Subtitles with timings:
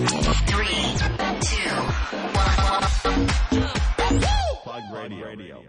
[0.00, 0.96] Three,
[1.42, 1.70] two,
[2.32, 3.28] one.
[4.62, 4.82] Plug
[5.22, 5.62] Radio.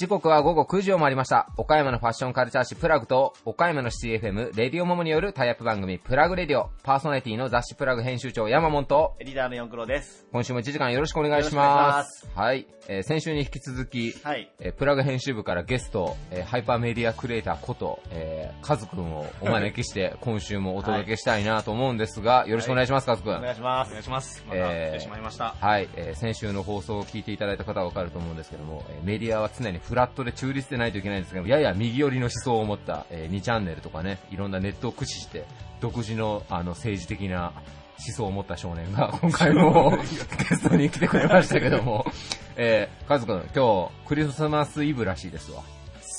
[0.00, 1.50] 時刻は午後9時を回りました。
[1.58, 10.26] 岡山のファッションカルチャー誌プラグと、岡山のシティ FM、レディオモモによるタイアップ番組、プラグレディオ、パーソナリティの雑誌プラグ編集長、山本と、リーダーの四九郎です。
[10.32, 12.26] 今週も1時間よろしくお願いしよろしくお願います。
[12.34, 14.50] はい、えー先週に引き続き、はい。
[14.58, 23.36] えープラグ編集部からゲスト、えーハイパーメディアクリエイターこと、えーカズくんをお招きして、今週もお届けしたいなと思うんですが、よろしくお願いします、カズくん。
[23.36, 23.88] お願いします。
[23.88, 24.42] お願いします。
[24.48, 25.54] またえー来てしまいました。
[25.60, 35.46] はい、えー先週の放送を聞いていただいた方はわかると思うんですけども、えーメディアは常にフラットで中立でないといけないんですけど、やや右寄りの思想を持った、えー2チャンネルとかね、いろんなネットを駆使して、
[35.80, 37.52] 独自のあの政治的な
[37.98, 42.06] 思想を持った少年が 今回もゲストに来てくれましたけども、
[42.54, 45.64] えー、カズくん、今日クリスマスイブらしいですわ。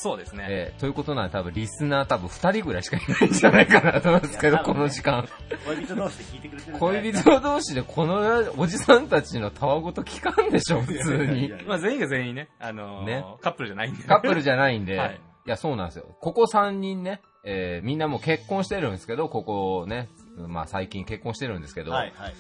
[0.02, 0.48] そうですね。
[0.50, 5.28] えーということなんで多分リスナー多分2人ぐらいしかいないんじゃないかなと思うんですけど、ねこの時間。
[5.68, 11.52] 恋人同士で聞いてくれてる恋人同士でこのおじさんたちのたわごと聞かんでしょ、普通に。
[11.68, 14.04] まあ全員が全員ね、あのーねカップルじゃないんで。
[14.06, 16.06] カップルじゃないんで、はいい、や、そうなんですよ。
[16.20, 22.34] ここ3人ね、えーみんなもう結婚してるんですけど、ここね、まあ最近結婚してるんですけど、はい、はい。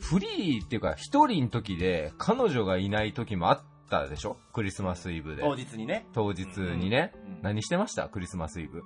[0.00, 4.36] フリーっていうか、一人の時で彼女がいない時もあったでしょ？
[4.52, 5.42] クリスマスイブで。
[5.42, 6.06] 当日にね。
[6.14, 8.08] 当日にね、うん何してました？
[8.08, 8.82] クリスマスイブ。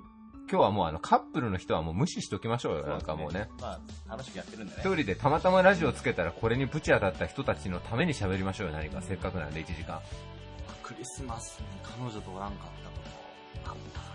[0.51, 3.49] 今日はもうあのカップルの人はもう無視しときましょうよ、そうですなんかもうね。。
[3.61, 3.79] ま
[4.09, 4.83] あ、楽しくやってるんでね。
[4.85, 9.01] 一人でたまたまラジオつけたらこれにブチ当たった人たちのために喋りましょうよ、何か。
[9.01, 10.01] せっかくなんで1時間。
[10.83, 12.97] クリスマスに彼女とおらんかったこ
[13.65, 14.13] と、あったか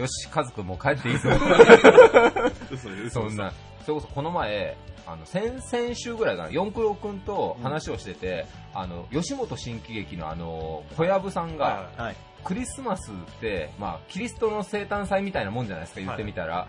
[0.00, 1.30] よし、カズくんもう帰っていいぞ。
[3.10, 3.52] そんな。
[3.84, 12.16] それこそこの前、あの、先々週ぐらいかな、四九郎くんと話をしてて、あの、吉本新喜劇のあの、小籔さんが、ははい。
[12.42, 16.68] クリスマスって、まあ、キリストの生誕祭みたいなもんじゃないですか、言ってみたら。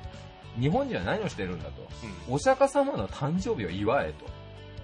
[0.60, 1.82] 日本人は何をしてるんだと。
[1.82, 1.86] い。
[2.28, 4.26] うんお釈迦様の誕生日を祝えと。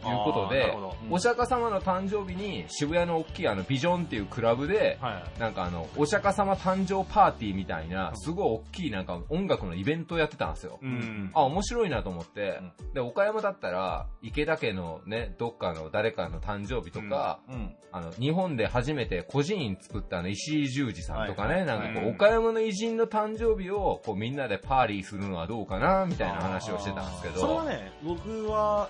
[0.07, 0.73] いうことで
[1.09, 5.39] お釈迦様の誕生日に渋谷の大きいあのビジョンっていうクラブで、はい。
[5.39, 10.79] なんかあの、お釈迦様誕生パーティーみたいな、すごい大きいなんか音楽のイベントをやってたんですよ。
[10.81, 11.31] うん。
[11.33, 12.59] あ、面白いなと思って、
[12.93, 17.75] で、岡山だったら、池田家のね、どっかの誰かの誕生日とか、うん。
[17.93, 27.39] あの、日本で初めて個人作ったあの、石井十二さんとかね、はいなんかこう、はい岡山の偉人の誕生日を、こう、みんなでパーリーするのはどうかな、みたいな話をしてたんですけど。
[27.39, 28.89] それはね、僕は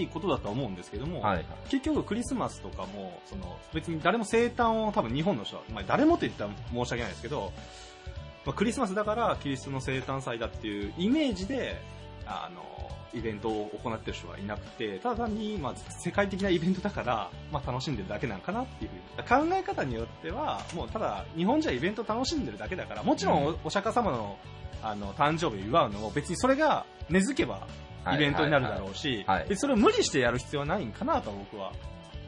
[0.00, 1.46] いいことだとは思うんですけども、はいはい。
[1.68, 7.52] 結局クリスマスとかも、その別に誰も生誕を多分日本の人は、まあ誰もと言ったら申し訳ないですけど、
[8.44, 11.80] まあ、クリスマスだからキリストの生誕祭だっていうイメージで、
[12.26, 12.62] あの、
[13.14, 19.50] イベントを行ってる人はいなくて、ただ単に、まあ、世界的なイベントだから、まあ、楽しんでるだけなのかなっていうふうに。
[19.50, 24.38] 考え方によっては、もうただ、日本人はイベント楽しんでるだけだから、もちろんおお釈迦様の、
[24.82, 27.66] あの、誕生日を祝うのも別にそれが根付けば
[28.14, 31.72] イベントになるだろうし、でそれを無理してやる必要はないんかなと僕は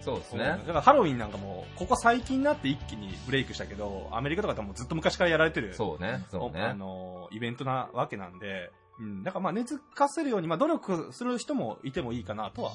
[0.01, 0.59] そうですねだ。
[0.59, 6.75] からハロウィンなんかも、ここ最近になって一気にブレイクしたけど、アメリカとかでもずっと昔からやられてる、そうね、そうあね。
[6.75, 8.71] の、イベントなわけなんで、
[9.01, 12.73] うん、だからまあ根付かせるように、まあ努力する人もいてもいいかなとは。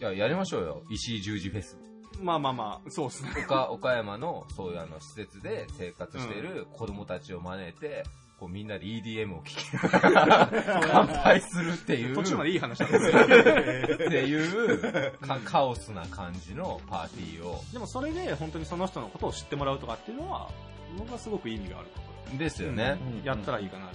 [0.00, 0.82] いや、やりましょうよ。
[0.90, 1.78] 石井十字フェス。
[2.22, 3.30] まあまあまあ、そうですね。
[3.44, 8.04] 岡岡山のそういうあの施設で生活している子供たちを招いて、
[8.44, 10.50] こうみんなで EDM を聴きながら
[10.92, 12.14] 乾杯するっていう。
[12.14, 13.10] 途中までいい話なんですよ。
[13.10, 17.62] っていうかカオスな感じのパーティーを。
[17.72, 20.50] でもそれで本当にその人のことを知ってもらうとかっていうのは、
[20.98, 22.02] 僕はすごく意味があるこ
[22.32, 22.98] とですよね。
[23.18, 23.90] うんやったらいいかな。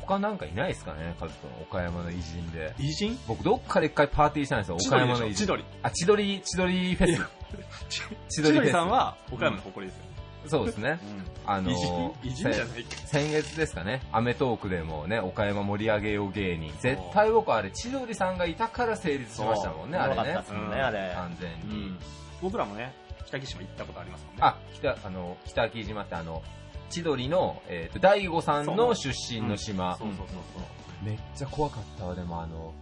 [0.00, 1.50] 他なんかいないですかね、カズ君。
[1.60, 2.74] 岡山の偉人で。
[2.78, 3.18] 偉人？
[3.28, 5.44] 僕どっかで一回パーティーしたんですよ、岡山の偉人。
[5.44, 5.64] 千鳥。
[5.82, 7.22] あ、千鳥、千鳥フェス。
[8.30, 10.11] 千千鳥さんは岡山の誇りですよ。
[10.48, 10.98] そうですね。
[11.44, 16.72] あの偉人偉人じゃない先月ですかね、アメトークでもね、岡山盛り上げよう芸人。
[16.80, 21.12] 絶対僕あれ、千鳥さんがいたから成立しましたもんね、あれねね、あれ。
[21.14, 21.96] 完全に。
[22.40, 22.94] 僕らもね、
[23.26, 24.40] 北木島行ったことありますもんね。
[24.42, 26.42] あ、北、あの、北木島ってあの、
[26.90, 29.96] 千鳥の、えっ、と、大悟さんの出身の島。
[29.96, 31.04] そうそうそうそう。
[31.04, 32.72] めっちゃ怖かったわ、でもあの、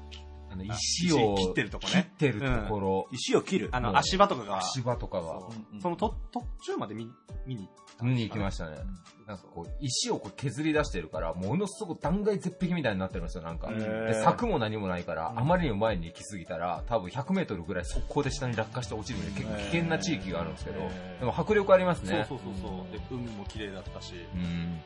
[0.51, 3.69] あの、あ石を石切ってるとこね切ってるところ、石を切る。
[3.73, 5.41] あの、足場とかが、足場とかが
[5.81, 7.09] そ、のと途中まで見
[7.47, 8.05] 見に行った。
[8.05, 8.79] 見に行きましたね。
[9.27, 13.71] なんかこう、石をこう削り出してるから、ものすごく断崖絶壁みたいになってるんですよ、なんか。
[13.71, 20.81] へでー柵も何もないから、あまりにも前に行き過ぎたら、多分100メートルぐらい速攻で下に落下して落ちるんで、結構危険な地域があるんですけど
[21.21, 22.27] でも迫力ありますね。
[22.29, 22.93] そうそうそうそう。
[22.93, 24.15] で、海も綺麗だったし。
[24.35, 24.81] うん。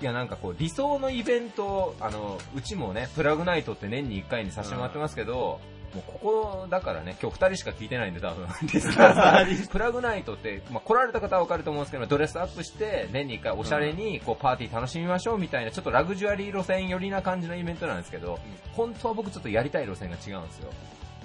[0.00, 5.60] いや、なんかこう、理想のイベント、あの、うちもね、プラグナイトって年に1回にさせてもらってますけど、
[5.94, 18.38] もうここだからね、今日二人しか聞いてないんで多分、リスナーさんプラグナイトって、まあ、来られた方はわかると思うんですけど、ドレスアップして、年に一回おしゃれにこうパーティー楽しみましょうみたいな、ちょっとラグジュアリー路線寄りな感じのイベントなんですけど、
[18.74, 20.70] 本当は僕ちょっとやりたい路線が違うんですよ。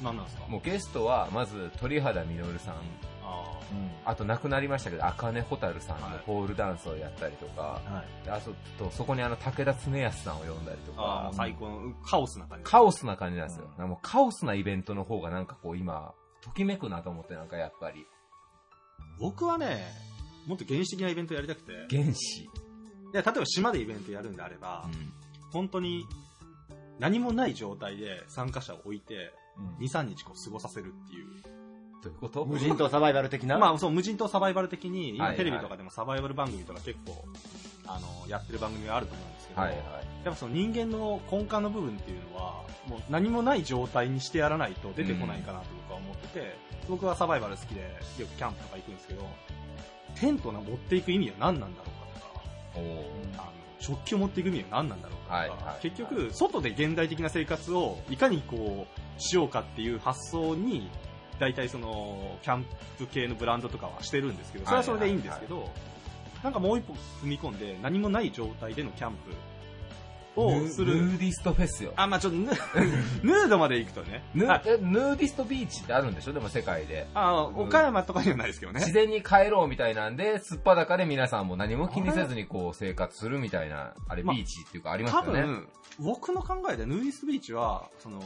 [0.02, 0.48] 何なんですか？
[0.48, 2.75] もうゲストは、まず鳥肌実さん、
[4.06, 8.30] ああと亡くなりましたけど、茜蛍さんのはいポールダンスをやったりとか、はい。
[8.30, 8.39] あ
[8.77, 12.63] とそこにあの武田恒康さんを呼んだりとかう、最高のカオスな感じ。
[12.65, 13.88] カオスな感じなんですよ。
[13.88, 18.06] もうカオスなイベントの方がなんかこう今、ときめくなと思ってなんかやっぱり、
[19.19, 19.86] 僕はね、
[20.45, 22.50] もっと原始的なイベントやりたくて、原始。
[23.13, 24.88] で例えば島でイベントやるんであれば、
[25.51, 26.06] 本当に
[27.00, 29.31] 何もない状態で参加者を置いて、
[29.79, 31.62] 2、3日こう過ごさせるっていう。
[32.09, 32.45] いうこと？
[32.45, 33.57] 無人島サバイバル的な？
[33.57, 35.38] まあ、そう、無人島サバイバル的に、今はいはい。
[35.38, 37.25] テレビとかでもサバイバル番組とか結構、
[37.88, 39.79] あの、やってる番組があると思うんですけど、はいはい。
[39.79, 46.55] やっぱその人間の根幹の部分っていうのは、もう何もない状態にしてやらないと出てこないかなと僕は思ってて、
[46.89, 47.81] 僕はサバイバル好きで、
[48.19, 49.27] よくキャンプとか行くんですけど、
[50.19, 52.44] テントの持っていく意味は何なんだろうかとか、
[52.75, 53.41] おー。
[53.41, 55.81] あの食器を持っていく意味は何なんだろうかとか、はいはい。
[55.81, 60.89] 結局、外で現代的な生活をいかにこう、しようかっていう発想に、
[61.39, 62.65] 大体その、キャン
[62.97, 65.69] プ系のブランドとかはしてるんですけど、それはそれでいいんですけど、
[66.44, 66.94] なんかもう一歩
[67.24, 69.13] 踏み込んで、何もない状態でのキャン
[70.35, 70.94] プをすヌる。
[71.12, 71.94] ーディストフェスよ。
[71.95, 72.51] あ、まあちょっとヌ、
[73.24, 74.24] ヌードまで行くとね。
[74.50, 76.33] あヌ、えヌーディストビーチってあるんでしょ？
[76.33, 77.07] でも世界で。
[77.13, 78.79] あ、岡山とかにはないですけどね。
[78.81, 85.38] 自然に帰ろうみたいなんで、すっぱだかで皆さんも何も気にせずにこう生活するみたいな、あれまあビーチっていうかありますよね。
[85.38, 85.69] 多分、
[86.00, 88.19] 僕の考えでヌーディストビーチは、その、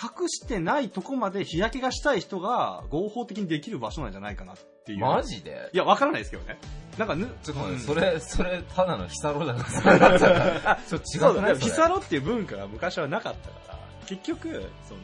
[0.00, 5.00] 隠してないとこまで日焼けがしたい人が合法的にできる場所なんじゃないかなっていう。
[5.00, 5.70] マジで？
[5.72, 6.58] いや、わからないですけどね。
[6.98, 10.78] なんかぬ、ちょっと待って、うんそれ、それ、ただのヒサロだから。
[10.86, 11.58] ちょっと違そうだね。
[11.58, 14.48] ヒサロっていう文化が昔はなかったから、結局、
[14.86, 15.00] その、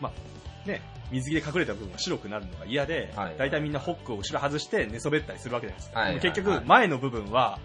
[0.00, 0.80] まあ、ね、
[1.10, 6.00] 水着で隠れた部分が白くなるのが嫌で、はい大体みんなホックを後ろ外して寝そべったりするわけじゃないですか。
[6.00, 7.58] はいでも結局、はい前の部分は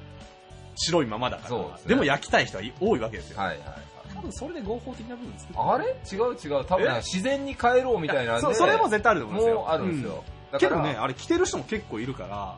[0.76, 3.40] 白いままだから、そうですねでも焼きたい人は多いわけですよ。
[3.40, 3.82] はいはいはい。
[4.18, 5.86] 多分それで合法的な部分作ってあれ？
[5.86, 6.66] 違う違う。
[6.66, 8.42] 多分自然に帰ろうみたいなんで。
[8.42, 9.60] そそれも絶対あると思うんですよ。
[9.60, 10.24] もうあるんですよ。
[10.52, 12.58] だから、けどね、あれ着てる人も結構いるから、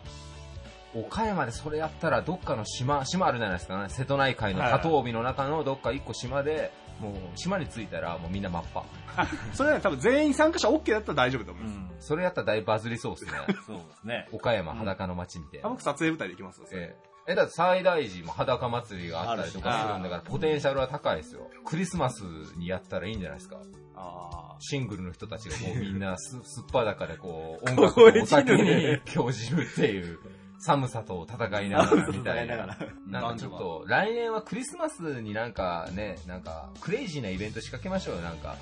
[0.95, 3.89] 岡山でそれやったらどっかの島、島あるじゃないですかね。
[3.89, 9.27] 瀬戸内海の多島尾の中のどっか一個島で、もう島に着いたらもうみんな真っ赤。
[9.53, 12.07] それはね、多分全員参加者 OK だったら大丈夫だと思います。
[12.07, 13.31] それやったら大バズりそうですね。
[13.65, 14.27] そうですね。
[14.31, 15.67] 岡山裸の街みたいな。
[15.67, 21.47] あ僕撮影舞台で行きますよ、ええ、えだって最大寺も裸祭りがあったりとかするんだから、ポテンシャルは高いですよ。
[21.63, 22.23] クリスマス
[22.57, 23.57] にやったらいいんじゃないですか。
[23.95, 30.17] あシングルの人たちがこうみんなす すっぱだかでこう音楽とお酒に興じるっていう
[30.57, 32.77] 寒さと戦いながらみたいな。
[33.05, 38.55] なんかちょっと来年はクリスマスになんかね、なんかクレイジーなイベント仕掛けましょうよ、なんか。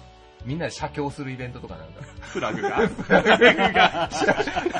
[0.45, 2.01] みんなで写経するイベントとかなんか。
[2.01, 4.09] ーフラグが。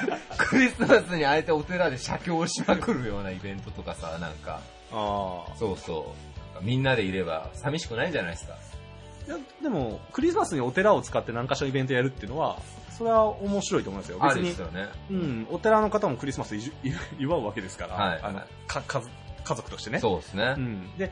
[0.38, 4.62] クリスマスにあえてお寺で写経しまくるようなイベントとかさ、なんか。
[4.92, 5.56] ああ。
[5.58, 6.14] そうそ
[6.62, 6.64] う。
[6.64, 8.56] みんなでいれば寂しくないじゃないですか。
[9.28, 12.60] いや、でも、クリスマスにお寺を使って何かしらイベントやるっていうのは、
[12.98, 14.18] それは面白いと思いますよ。
[14.22, 14.88] あ別にるですよね。
[15.12, 16.72] うん、お寺の方もクリスマスいじ
[17.20, 19.12] 祝うわけですから、はいあの、か、家族
[19.44, 20.00] 家族としてね。
[20.00, 20.60] そうですねう。
[20.60, 20.98] ん。
[20.98, 21.12] で、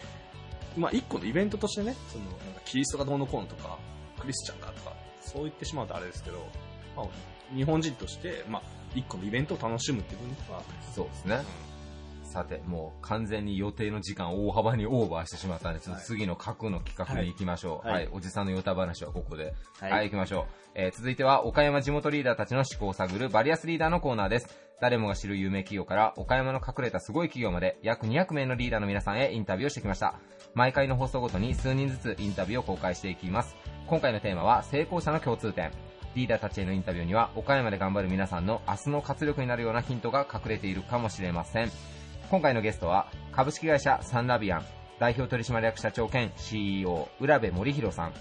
[0.78, 3.78] まあ、一個のイベントとしてね、その、なんかキリストがどうのこうのとか、
[4.20, 6.46] クリスチャンだとか、そう言ってしまうとあれですけど、
[6.98, 7.06] まあ、
[7.56, 8.62] 日本人として、まあ、
[8.96, 10.62] 一個のイベントを楽しむっていう分では、
[10.94, 11.40] そうですね。
[12.36, 17.88] さて、もう完全に予定の時間を大幅にオーバーしてしまったんで、ちょっと次の核の企画に行きましょう。
[17.88, 17.94] は。
[17.94, 19.54] はいいおじさんのヨタ話はここで。
[19.80, 20.46] は、はいい行きましょう。
[20.76, 24.50] えー続いては、岡山地元リーダーたちの思考を探るバリアスリーダーのコーナーです。
[24.82, 30.16] 誰もが知る有名企業から、岡山の隠れたすごい企業まで、約200名のリーダーの皆さんへインタビューをしてきました。
[30.54, 33.56] 毎回の放送ごとに数人ずつインタビューを公開していきます。
[33.88, 35.72] 今回のテーマは、成功者の共通点。
[36.16, 41.72] リーダーたちへのインタビューには、岡山で頑張る皆さんの明日の活力になるようなヒントが隠れているかもしれません。
[42.32, 44.66] 今回のゲストは、株式会社サンラビアン、
[44.98, 48.14] 代表取締役社長兼 CEO、浦部森弘さん、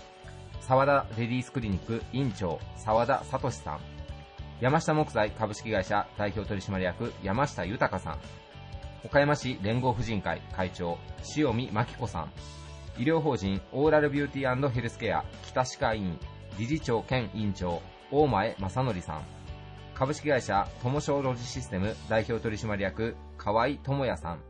[0.60, 3.80] 沢田レディースクリニック院長、沢田聡さん、
[4.60, 8.18] 山下木材株式会社代表取締役山下豊さん、
[9.04, 10.98] 岡山市連合婦人会会長、
[11.36, 12.32] 塩見真紀子さん、
[12.98, 16.18] 医療法人オーラルビューティーヘルスケア北歯科医院
[16.58, 19.22] 理事長兼委員長、大前正則さん、
[19.94, 24.40] 株式会社友商ロジシステム代表取締役河合智也さん、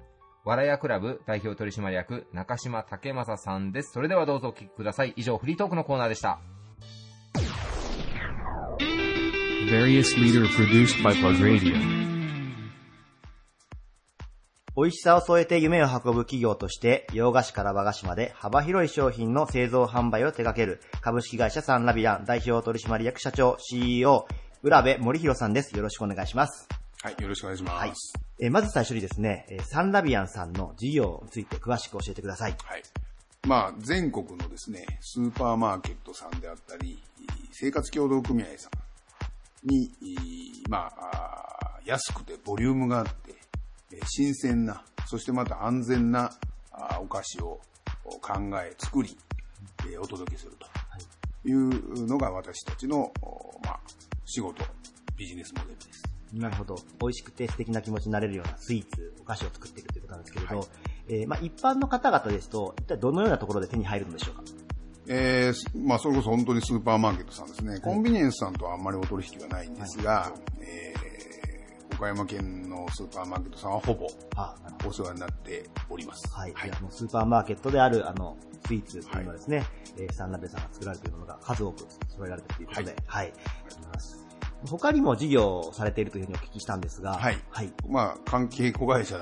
[0.44, 3.92] わらやクラブ代表取締役中島武正さんです。
[3.92, 5.14] それではどうぞお聞きください。
[5.16, 6.40] 以上、フリートークのコーナーでした。
[9.70, 11.93] Various leader produced by Plug Radio.
[14.76, 24.26] 美味しさを添えて夢を運ぶ企業として、洋菓子から和菓子まで幅広い商品の製造販売を手掛ける株式会社サンラビアン代表取締役社長 CEO、
[24.64, 25.76] 浦部森弘さんです。
[25.76, 26.66] よろしくお願いします。
[27.02, 27.74] はい、よろしくお願いします。
[27.76, 27.92] はい
[28.40, 32.56] えーまず最初にですね、えーサンラビアンさんの事業について詳しく教えてください。
[32.64, 32.82] はい。
[33.46, 36.98] まあ、全国のですね、スーパーマーケットさんであったり、
[37.52, 38.70] 生活協同組合さ
[39.64, 39.92] んに、
[40.68, 43.43] まあ、安くてボリュームがあって、えー
[44.06, 46.30] 新鮮な、そしてまた安全な
[46.72, 47.60] あお菓子を
[48.20, 49.16] 考え、作り、
[49.80, 50.52] えーお届けする
[51.42, 53.80] というのが私たちの、おまあ、
[54.24, 54.64] 仕事、
[55.16, 56.02] ビジネスモデルです。
[56.32, 56.76] なるほど。
[57.00, 60.66] 美味しくて素敵な気持ちになれるようなスイーツ、お菓子を作っているということなんですけれど、はい
[61.08, 64.42] えーまあ、一般の方々ですと、一体どのようなところで手に入るのでしょうか？
[65.06, 67.78] えーまあ、それこそ本当にスーパーマーケットさんですね。
[67.78, 71.33] コンビニエンスさんとはあんまりお取引がないんですが、えー
[71.94, 74.06] 岡山県のスーパーマーケットさんはほぼ
[74.86, 76.28] お世話になっております。
[76.28, 76.34] ど。
[76.34, 76.52] はい。
[76.54, 78.36] はいスーパーマーケットである、あの、
[78.66, 79.64] スイーツというのはですね、
[79.96, 83.26] えーサンラベさんが作られているものが数多く揃えられているということで、はい。
[83.26, 84.26] ありがとうございます。
[84.66, 87.72] 他にも事業をされているというふうにお聞きしたんですが、はいはい。
[87.88, 89.18] まあ、関係子会社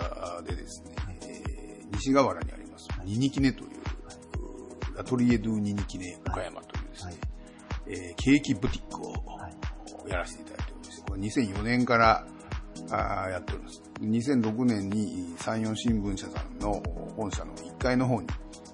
[0.46, 7.14] でですね、えー西河原にあります、ニニキネという、うーラトリエドゥニニキネ岡山というですね、
[7.86, 9.48] えーケーキブティックをは
[10.06, 12.26] いやらせていただいておりまして、これ2004年から
[12.90, 13.82] あーやっております。
[14.00, 16.82] 2006年に山陽新聞社さんの
[17.16, 18.26] 本社の1階の方に、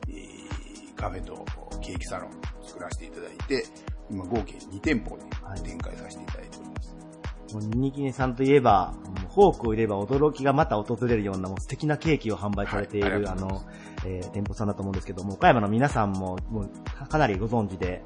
[0.09, 1.45] えーカフェと
[1.81, 2.33] ケーキサロンを
[2.67, 3.65] 作らせていただいて、
[4.11, 5.23] 今合計2店舗で
[5.63, 7.55] 展開させていただいております。
[7.55, 8.95] もうニニキネさんといえば、
[9.35, 13.63] フォークを入れれば驚きがまた訪れるようなもう素敵なケーキを販売されている、はいあの、
[14.05, 18.03] えー店舗さんだと思うんですけども、岡山の皆さんももうかかなりご存知で、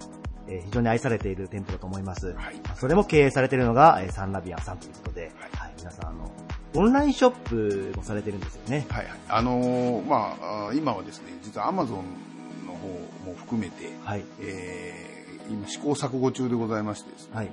[0.57, 2.33] えー非常に愛されている店舗だと思います。
[2.35, 6.31] はいそれも経営されているのが、えーサンラビアンさんということで、はい、皆さん、あの、
[6.75, 7.31] オンラインショッ
[7.93, 8.87] プもされてるんですよね。
[8.89, 9.19] はいはい。
[9.29, 10.37] あのーま
[10.69, 11.97] あ、今はですね、実は Amazon
[12.67, 12.89] の方
[13.27, 14.25] も含めて、はい。
[14.41, 15.13] えー
[15.51, 17.51] 今試行錯誤中でございましてですね、はい。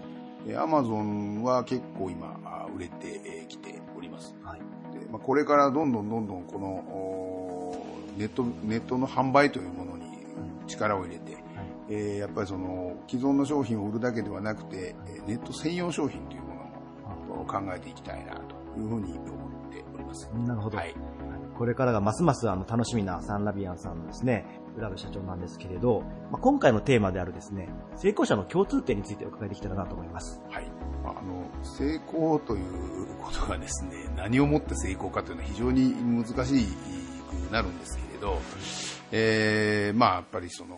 [0.48, 2.38] えー Amazon は結構今、
[2.76, 2.94] 売れて
[3.26, 4.36] えーきております。
[4.44, 4.60] はい。
[4.60, 7.76] でまあ、これからどんどんどんどんこの
[8.18, 10.04] ネットネットの販売というものに
[10.68, 11.39] 力を入れて、
[11.90, 16.56] えーやっぱりその既存の商品を売るだけではなくて、えーネット専用商品というも
[17.30, 19.24] のも考えていきたいなというふうに思
[19.68, 20.30] っております。
[20.46, 20.78] なるほど。
[20.78, 20.96] はい。
[21.60, 24.46] これからがますますあの楽しみなサンラビアンさんのですね、
[24.78, 27.68] 浦部社長なんですけれど、まあ、今回のテーマであるですね、
[27.98, 30.42] 成功者の共通点についてお伺いできたらなと思います。
[30.50, 30.72] はい。
[31.04, 36.66] まああの、成功ということがですね、 何をもって成功かというのは非常に難し
[37.50, 38.38] くなるんですけれど、
[39.12, 40.78] えー、まあやっぱりその、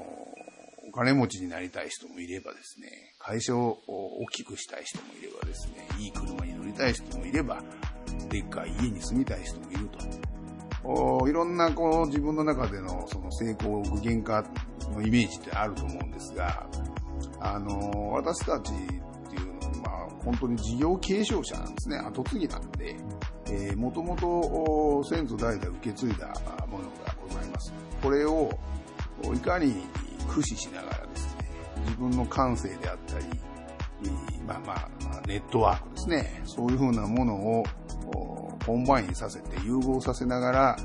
[0.91, 7.63] お金持ちになりたい人もいればですね、会社を大きくしたい人もいればですね、いい車に乗りたい人もいれば、
[8.27, 9.87] でっかい家に住みたい人もいる
[10.83, 11.29] と。
[11.29, 14.43] いろんなこう自分の中でのその成功具現化
[14.93, 16.67] のイメージってあると思うんですが、
[17.39, 18.75] あの、私たちっ
[19.29, 21.99] ていうのは、まあ、本当に事業継承者なんですね。
[21.99, 22.97] 後継ぎなんで、
[23.49, 26.27] え、もともと先祖代々受け継いだ
[26.67, 27.71] ものがございます。
[28.03, 28.51] これを
[29.33, 29.85] いかに
[30.27, 31.49] 駆使しながらですね、
[31.85, 33.25] 自分の感性であったり、
[34.47, 36.41] まあまあ、ネットワークですね。
[36.45, 37.63] そういうふうなものを
[38.65, 40.77] コンバインさせて融合させながら、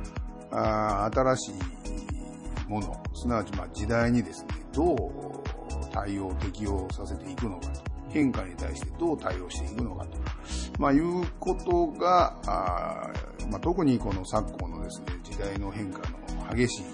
[0.52, 1.54] あ新しい
[2.68, 5.26] もの、すなわちまあ時代にですね、どう
[5.92, 7.80] 対応、適応させていくのかと。
[8.08, 10.18] 変化に対してどう対応していくのかと。
[10.78, 13.10] まあ、いうことが、あ
[13.50, 16.84] まあ、特にこの昨今のですね、時代の変化の激しい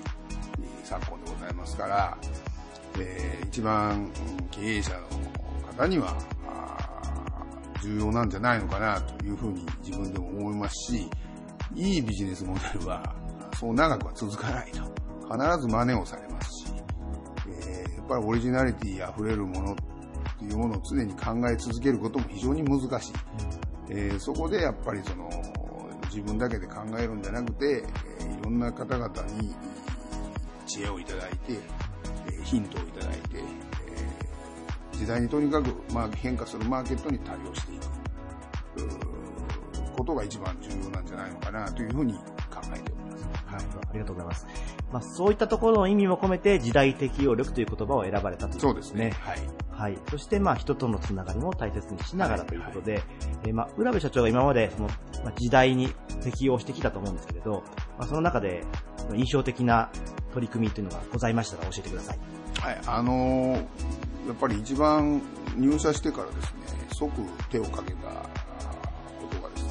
[1.63, 2.19] ますから、
[2.99, 4.11] えー一番
[4.51, 5.07] 経営者の
[5.77, 6.17] 方には、
[7.83, 11.11] 重要なんじゃないのかなというふうに自分でも思いますし、
[11.75, 13.15] いいビジネスモデルは
[13.59, 14.81] そう長くは続かないと。
[15.33, 16.75] 必ず真似をされますし、
[17.61, 19.77] えーやっぱりオリジナリティ溢れるものっ
[20.39, 23.13] ていうものを常に考え続けることも非常に難しい。
[23.91, 25.29] えーそこでやっぱりその
[26.07, 27.85] 自分だけで考えるんじゃなくて、
[28.21, 29.09] えーいろんな方々
[29.41, 29.55] に
[30.73, 31.53] 知恵をいただいて、
[32.27, 33.43] えヒントをいただいて、え
[34.97, 37.83] 時代にとにかく、ま、変化するマーケットに対応していく
[39.95, 42.23] ことが一番重要なんじゃないのかなというふうに考
[42.75, 43.02] えております。
[43.53, 43.65] はい。
[43.91, 44.47] ありがとうございます。
[44.93, 49.15] まあ、そういったところの意味も込めて、時代適応力という言葉を選ばれたということですね。
[49.21, 49.39] はい。
[49.71, 49.99] はい。
[50.11, 53.03] そして、まあ、人とのつながりも大切にしながらはいということで、
[53.45, 54.89] えーまあ、浦部社長が今まで、その、
[55.25, 55.89] まあ、時代に
[56.23, 57.63] 適応してきたと思うんですけれど、
[57.99, 58.65] まあ、その中で、
[59.15, 59.91] 印象的な
[60.33, 62.19] 取り組みというのがございましたら教えてください。
[62.61, 63.67] はい、あのー
[64.27, 65.21] やっぱり一番
[65.57, 67.11] 入社してからですね、即
[67.51, 68.23] 手をかけたこ
[69.31, 69.71] とがですね、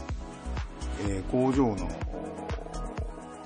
[1.03, 1.87] えー工場の
[2.30, 2.30] お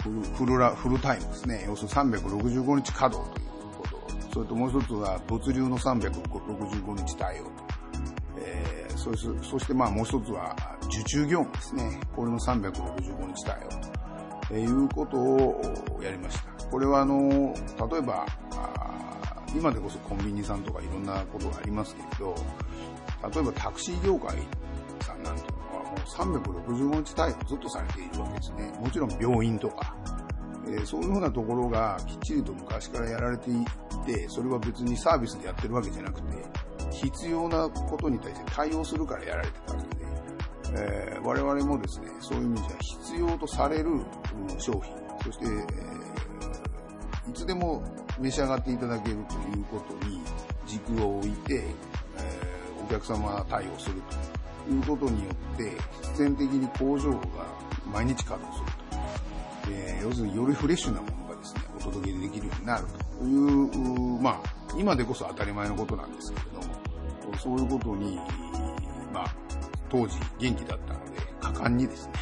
[0.06, 1.64] フルフルラフルタイムですね。
[1.68, 4.34] 要するに365日稼働ということ。
[4.34, 7.52] それともう一つは物流の365日対応と。
[8.38, 12.00] えー、そしそしてまあもう一つは受注業務ですね。
[12.16, 13.78] これの365日対応と。
[14.52, 16.66] えー、いうことをやりました。
[16.68, 17.56] これはあの、
[17.90, 18.28] 例えば、
[19.56, 22.36] 今でこそコンビニさんとかいろんなことがありますけれど、
[23.34, 24.36] 例えばタクシー業界
[26.06, 28.74] 365日対応ずっとされているわけですね。
[28.80, 29.96] もちろん病院とか、
[30.68, 33.54] えーそういうふうなところがきっちりと昔からやられてい
[34.06, 36.28] て、それは別にサービスでやってるわけじゃなくて、
[36.92, 40.06] 必要なことに対して対応するからやられてたわけで、
[40.78, 44.02] えー我々もですね、そういう意味じゃ必要とされる
[44.60, 46.06] 商品、そして、えー
[47.28, 47.84] いつでも
[48.20, 50.22] 召し上がっていただけるということに
[50.68, 51.64] 軸を置いて、
[52.18, 54.35] えーお客様対応すると。
[54.72, 57.20] いうことによって、必然的に工場が
[57.92, 59.72] 毎日稼働すると。
[59.72, 62.86] えー要するによりフレッシュなものがですね、お届けできるようになる
[63.20, 68.20] という、うまあ、今でこそ当たり前のことなんですけれども、そういうことに、
[69.12, 69.36] まあ、
[69.90, 72.14] 当時元気だったので、果敢にですね、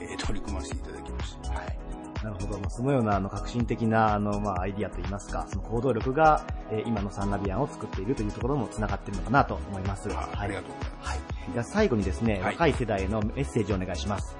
[0.00, 1.50] えー取り組ませていただきました。
[1.50, 1.78] はい。
[2.22, 2.58] なるほど。
[2.58, 10.08] まあそのような、あの、革新的な、あの、まあ、アイディアといいますか、その行動力が、えー今のサンラビアンを作っているというところも繋がっているのかなと思います。
[10.14, 11.08] あありがとうございます。
[11.10, 11.37] はい。
[11.52, 12.52] じゃあ最後にですね、はい。
[12.52, 14.36] 若い世代へのメッセージをお願いします。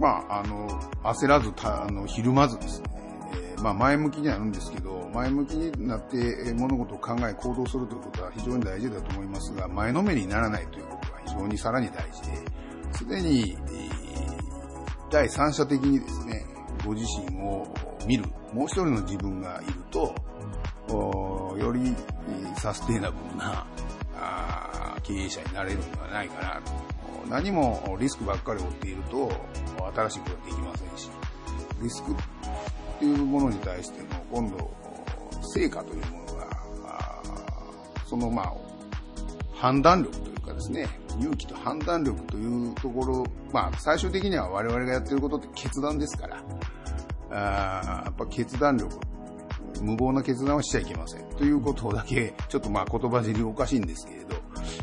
[0.00, 0.68] まあ、あの、
[1.02, 2.88] 焦らず、たあの、ひるまずですね、
[3.34, 12.38] えーまあ、前向きにはあるんですけど、前向きになってえー物事を考え、行動するということは非常に大事だと思いますが、前のめりにならないということが非常にさらに大事で、
[12.92, 14.00] すでに、えー
[15.10, 16.46] 第三者的にですね、
[16.86, 17.66] ご自身を
[18.06, 20.14] 見る、もう一人の自分がいると、
[20.88, 21.80] おより
[22.28, 23.66] えーサステイナブルな
[25.02, 26.60] 経営者になれるのではないかな。
[27.28, 29.30] 何もリスクばっかり負っていると、
[29.94, 31.10] 新しいことはできませんし、
[31.82, 32.14] リスクっ
[32.98, 34.70] ていうものに対しての今度、
[35.42, 37.22] 成果というものが、
[38.06, 38.52] そのまあ、
[39.54, 40.88] 判断力というかですね、
[41.18, 46.42] 勇気と判断力というところ、まあ最終的には我々がやってることって決断ですから、
[47.30, 48.88] あやっぱ決断力、
[49.82, 51.24] 無謀な決断はしちゃいけません。
[51.36, 54.39] ということだけ、ちょっとまあ言葉尻おかしいんですけれど、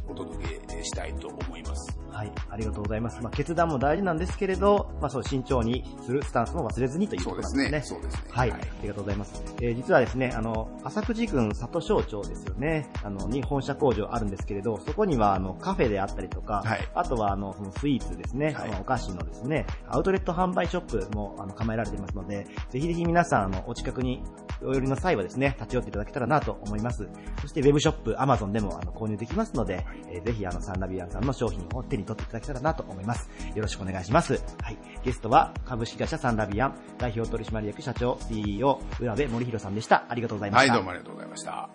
[0.10, 0.38] お届
[0.68, 1.98] けしたいと思います。
[2.12, 2.32] はい。
[2.50, 3.22] ありがとうございます。
[3.22, 8.02] まあ、決断も大事なんですけれど、まあ、そう、慎重にするスタンスも忘れずにということそうでなんですね。
[8.02, 8.02] すね。
[8.02, 8.27] そうですね。
[8.38, 9.44] はい、ありがとうございます。
[9.62, 12.88] えー実はですね、あの、朝久慈郡里商町ですよね。
[13.04, 24.22] あの、に本社工場あるんですけれど、そこには、あの、カフェであったりとか、はいあとは、あの、そのスイーツですね、はいまあお菓子のですね、アウトレット販売ショップも、あの、構えられていますので、ぜひぜひ皆さん、あの、お近くに、
[24.62, 27.08] お寄りの際はですね、立ち寄っていただけたらなと思います。
[27.42, 33.30] そして、ウェブショップ、アマゾンでも、あの、購入できますので、えーぜひ、あの、サンラビアンさんの商品を手に取っていただけたらなと思います。
[33.56, 34.34] よろしくお願いします。
[34.62, 34.78] はい。
[35.04, 40.06] ゲストは、株式会社サンラビアン、代表取締役社長、CEO、浦部森弘さんでした。
[40.10, 40.76] ありがとうございまはい、した。
[40.76, 41.70] どうもありがとうございました。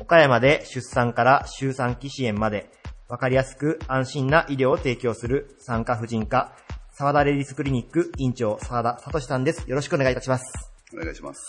[0.00, 2.70] 岡山で出産から周産期支援まで、
[3.08, 6.52] わかりやすく安心な医療を提供する産科婦人科、
[6.92, 9.68] 沢田レディスクリニック院長沢田聡さんです。
[9.68, 10.72] よろしくお願いいたします。
[10.92, 11.48] お願いします。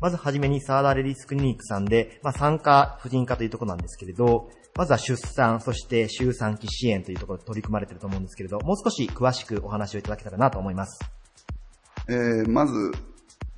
[0.00, 11.00] まずはじめに沢田レディスクリニックさんで、まあ、産科婦人科というところなんですけれど、まずは出産、そして周産期支援というところで取り組まれていると思うんですけれど、もう少し詳しくお話をいただけたらなと思います。
[12.08, 12.72] えーまず、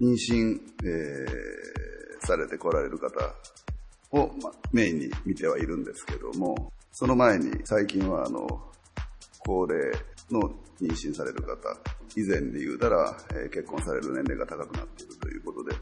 [0.01, 3.09] 妊娠、えーされて来られる方
[4.11, 8.47] を、ま、メインに見てはいるんですけども、その前に最近はあの、
[9.39, 9.93] 高齢
[10.31, 10.41] の
[10.81, 11.57] 妊娠される方、
[12.17, 15.75] 以前で言うたら、えー結婚される年齢が高くなっているということで、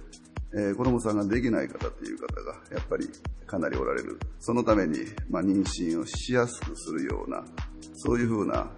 [0.54, 3.08] えー子供さんができない方っていう方がやっぱり
[3.46, 4.18] かなりおられる。
[4.38, 7.44] そのために、まあ、妊娠をしやすくするような、
[7.94, 8.70] そういうふうな、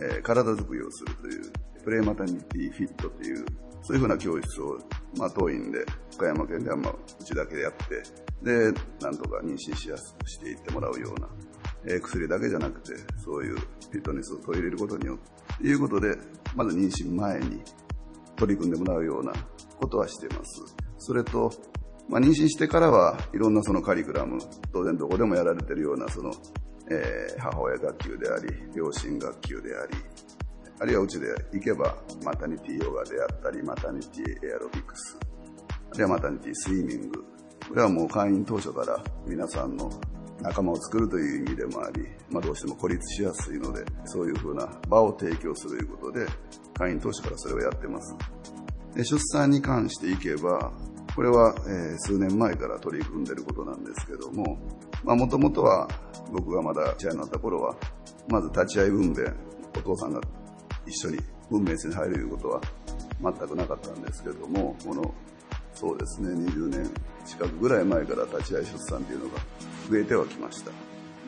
[0.00, 1.52] えー体づくりをするという、
[1.84, 3.44] プレイマタニティフィットという、
[3.82, 4.78] そういうふうな教室を、
[5.16, 5.84] まあ、当院で、
[6.16, 8.02] 岡山県ではまあ、うちだけでやって、
[8.42, 11.28] で、なんとか妊娠しやすくしていってもらうような、
[11.86, 16.18] えー薬だけじゃなくて、そういうフィットネスを取り入れることによって、ということで、
[16.54, 17.62] まず妊娠前に
[18.36, 19.32] 取り組んでもらうような
[19.78, 20.85] ことはしています。
[20.98, 21.52] それと、
[22.08, 24.38] まあ、妊娠してからはいろんなそのカリキュラム、
[24.72, 26.32] 当然どこでもやられてるようなその、
[26.90, 29.96] えー母親学級であり、両親学級であり、
[30.80, 35.18] あるいはうちで行けば、マタニティヨガであったり、マタニティエアロビクス、
[35.92, 37.24] あるいはマタニティスイミング。
[37.68, 39.90] これはもう会員当初から皆さんの
[40.40, 46.26] 仲間を作るという意味でもあり、まあどうしても孤立しやすいので、そういうふうな場を提供するということで、
[46.74, 48.14] 会員当初からそれをやってます。
[48.96, 50.72] で出産に関していけば、
[51.14, 54.58] これは、え数年前から取り組んでることなんですけども、
[55.04, 55.86] もともとは
[56.32, 57.76] 僕がまだチアになった頃は、
[58.28, 59.34] まず立ち会い分娩、
[59.76, 60.20] お父さんが
[60.86, 61.18] 一緒に
[61.50, 62.60] 分娩室に入るいうことは
[63.22, 65.14] 全くなかったんですけども、この、
[65.74, 66.90] そうですね、20年
[67.26, 69.40] 近くぐらい前から立ち会い出産っていうのが
[69.90, 70.70] 増えてはきました。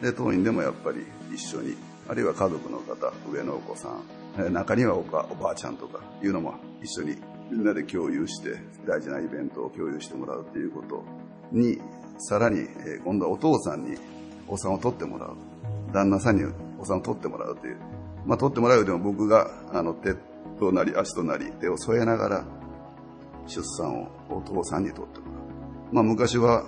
[0.01, 1.77] で、当院でもやっぱり一緒に、
[2.09, 7.17] あるいは家族の方、上のお子さん、中にはおかおばあちゃんとかいうのも一緒に
[7.51, 8.57] みんなで共有して
[8.87, 11.05] 大事なイベントを共有してもらうということ
[11.53, 11.81] に、
[12.19, 12.67] さらに、
[13.05, 13.97] 今度はお父さんに
[14.47, 15.37] お産を取ってもらう。
[15.93, 16.45] 旦那さんに
[16.79, 17.77] お産を取ってもらうという。
[18.27, 20.15] まあ、取ってもらうよりも僕が、あの、手
[20.59, 22.45] となり足となり手を添えながら
[23.47, 25.95] 出産をお父さんに取ってもらう。
[25.95, 26.65] まあ、昔は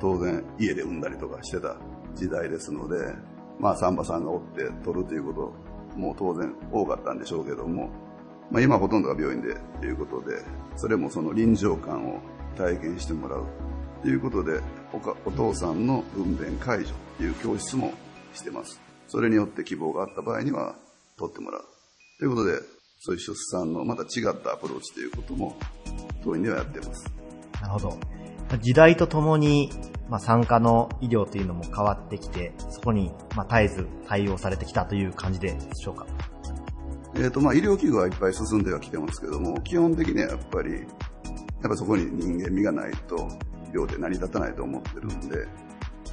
[0.00, 1.76] 当然家で産んだりとかしてた
[2.14, 2.96] 時代ですので、
[3.60, 5.32] まあ、サンバさんがおって取るというこ
[5.94, 7.90] とも当然多かったんでしょうけども、
[8.50, 10.42] まあ、今ほとんどが病院でということで、
[10.76, 12.20] それもその臨場感を
[12.56, 13.44] 体験してもらう
[14.02, 14.60] ということで、
[14.92, 17.92] おかお父さんの分娩介助という教室も
[18.34, 18.80] してます。
[19.08, 20.74] それによって希望があった場合には
[21.18, 21.64] 取ってもらう。
[22.18, 22.58] ということで、
[23.00, 25.56] そういう出産のまた違ったアプローチということも
[26.24, 27.06] 当院ではやってます。
[27.60, 27.98] なるほど。
[28.60, 29.70] 時代とともに、
[30.08, 36.06] まあ、産科の医療というのも変わってきて、そこに、まあ、絶えず対応されてきたという感じでしょうか？
[37.18, 40.82] えっ、と、まあ、医療器具はいっぱい進んではきてますけども、基本的にはやっぱり、やっ
[41.62, 43.16] ぱそこに人間味がないと、
[43.72, 45.46] 医療で成り立たないと思ってるんで、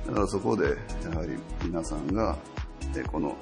[0.07, 0.65] だからそこで、
[1.03, 2.35] やはり皆さんが、
[2.97, 3.35] えこの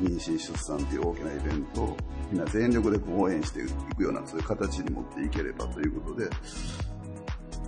[0.00, 1.96] 妊娠出産という大きなイベントを、
[2.30, 3.64] みんな全力で応援してい
[3.96, 6.28] くような、そういう形に持っていければということで、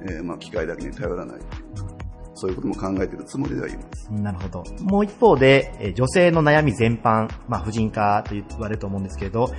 [0.03, 1.41] えーまあ、機械だけに頼らない
[1.75, 1.92] という
[2.35, 4.13] そういうことも考えているつもりではいます。
[4.13, 4.65] なるほど。
[4.83, 9.53] もう一方で、えー女性の悩み全般、まあ、婦人科と言われると思うんですけれど、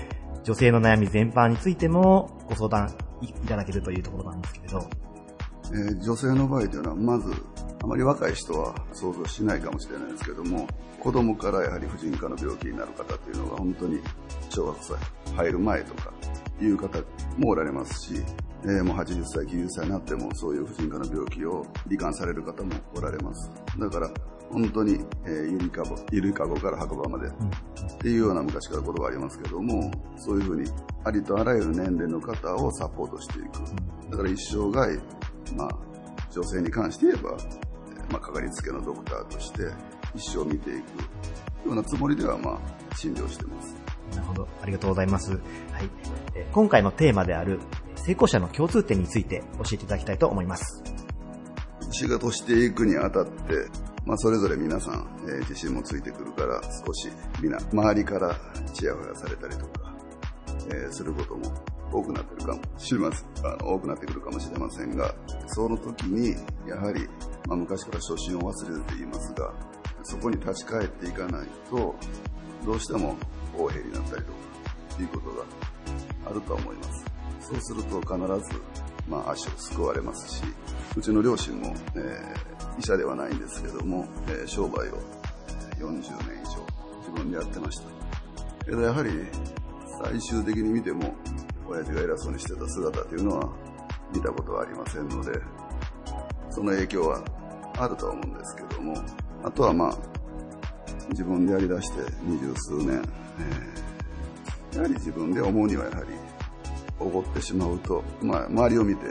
[0.43, 4.89] 女性の悩み全般についてもご相談いいただけるというところなんですけれど、
[5.71, 7.31] えー女性の場合というのは、まず、
[7.81, 10.67] あまり若い人は想像しないかもしれないですけども、
[10.99, 13.99] 子供からやはり婦人科の病気になる方っていうのが本当に
[14.49, 16.13] 小学生入る前とか
[16.61, 16.99] いう方
[17.37, 18.21] もおられますし、
[18.63, 23.51] えーもう80歳、90歳になってもそういう婦人科の病気を罹患される方もおられます。
[23.79, 24.09] だから、
[24.51, 30.69] 本当に、えーゆりかご、ゆりかごから白馬までっていうような昔から言葉ありますけども、そういうふうに
[31.03, 34.11] ありとあらゆる年齢の方をサポートしていく。
[34.11, 34.97] だから一生涯、
[35.57, 35.69] まあ、
[36.31, 39.63] 女性に関して言えば、えーまあ、かかりつけのドクターとして
[40.15, 42.51] 一生見ていくようなつもりでは、ま
[42.91, 43.75] あ、診療してます。
[44.11, 44.47] なるほど。
[44.61, 45.31] ありがとうございます。
[45.31, 45.41] はい。
[46.35, 47.59] えー今回のテーマである、
[47.95, 50.83] 成功者の共通点について教えていただきたいと思います。
[51.91, 53.67] 仕事していくにあたって、
[54.05, 57.09] まあ、それぞれ皆さん、えー自信もついてくるから、少し
[57.41, 58.35] みんな、周りから
[58.73, 59.93] チヤホヤされたりとか、
[60.69, 61.53] えーすることも
[61.91, 63.45] 多くなってるかもしれません。
[63.45, 65.13] あの多くなってくるかもしれませんが、
[65.47, 66.35] その時に、
[66.67, 67.07] やはり、
[67.47, 69.53] まあ、昔から初心を忘れると言いますが、
[70.03, 71.95] そこに立ち返っていかないと、
[72.65, 73.15] どうしても
[73.53, 75.45] 横柄になったりとか、いうことが
[76.25, 77.02] あると思います。
[77.43, 78.15] そうすると必
[78.49, 78.61] ず、
[79.07, 80.43] まあ、足をすくわれますし、
[80.95, 84.97] うちの両親も、えー医者ではないんですけども、えー商売を
[85.77, 86.65] 40年以上
[87.01, 87.85] 自分でやってました。
[88.65, 89.09] けどやはり
[90.03, 91.13] 最終的に見ても、
[91.67, 93.49] 親父が偉そうにしてた姿というのは
[94.13, 95.39] 見たことはありませんので、
[96.49, 97.23] その影響は
[97.77, 98.95] あるとは思うんですけども、
[99.43, 99.97] あとはまあ、
[101.09, 103.03] 自分でやり出して二十数年、
[103.39, 103.83] えー
[104.75, 106.07] やはり自分で思うにはやはり、
[106.99, 109.05] おごってしまうと、まあ、周りを見て、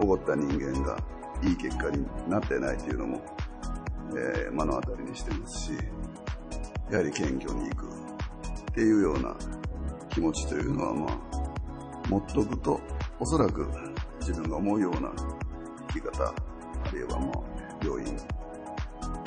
[0.00, 0.98] おごった人間が
[1.42, 3.20] いい結果になってないというのも、
[4.16, 5.72] えー目の当たりにしてますし、
[6.90, 9.36] やはり謙虚に行くっていうような
[10.08, 12.80] 気持ちというのは、まあ、持っとくと、
[13.20, 13.68] おそらく
[14.20, 15.12] 自分が思うような
[15.88, 16.34] 生き方、あ
[16.92, 18.16] るいはまあ、病院、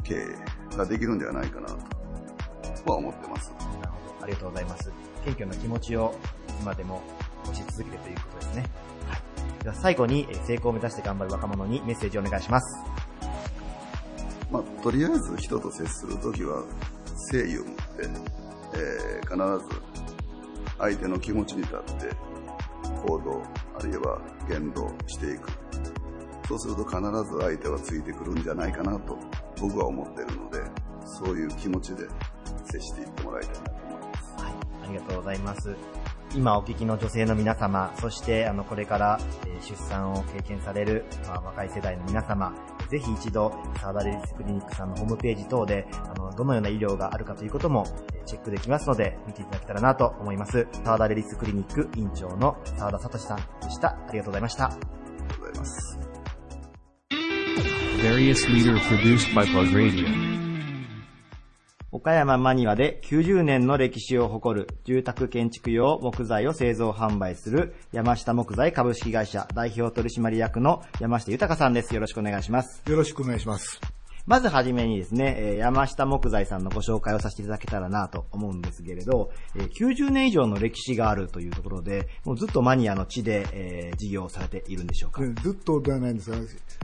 [0.04, 3.52] 経営ができるんではないかなとは思ってます。
[3.80, 4.24] なるほど。
[4.24, 4.92] ありがとうございます。
[5.24, 6.16] 謙虚な気持ちを
[6.62, 7.02] 今でも
[7.46, 8.66] 持ち続けるということですね。
[9.08, 9.64] はい。
[9.64, 12.78] では最後にえー成功を目指して頑張る若者にメッセージをお願いします。
[14.52, 16.64] まあ、とりあえず人と接するときは
[17.32, 17.82] 誠意を持って、
[18.76, 19.82] えー必ず
[20.78, 22.16] 相手の気持ちに立って
[23.08, 23.44] 行動、
[23.78, 25.50] あるいは言動していく。
[26.48, 29.18] そうすると必ず相手はついてくるんじゃないかなと
[29.62, 30.60] 僕は思っているので、
[31.06, 32.08] そういう気持ちで
[32.66, 34.44] 接していってもらいたいなと思います。
[34.44, 34.54] はい。
[34.84, 35.76] ありがとうございます。
[36.36, 39.20] 今お聞きの女性の皆様、そしてあのこれから
[39.62, 42.54] 出産を経験される、まあ、若い世代の皆様、
[42.90, 47.86] ぜひ一度、サーダレディスクリニックさんのホームページ等で、あの、どのような医療があるかということも
[48.26, 50.68] チェックできますので、見ていただけたらなと思います。
[50.84, 53.90] サーダレディスクリニック院長の沢田聡さんでした。
[53.90, 54.66] ありがとうございました。
[54.66, 54.76] あり
[55.28, 56.00] がとうございます。
[61.94, 71.94] 岡山マニアで90年の歴史を誇る住宅建築用木材を製造販売する山下木材株式会社代表取締役の山下豊さんです。
[71.94, 72.82] よろしくお願いします。
[72.90, 73.82] よろしくお願いします。
[74.26, 85.22] まずはじめにですね、えー山下木材さんのご紹介をさせていただけたらなと思うんですけれど、えー90年以上の歴史があるというところで、もうずっとマニアの地で、えー事業をされているんでしょうか？
[85.24, 86.38] でずっとではないんですが、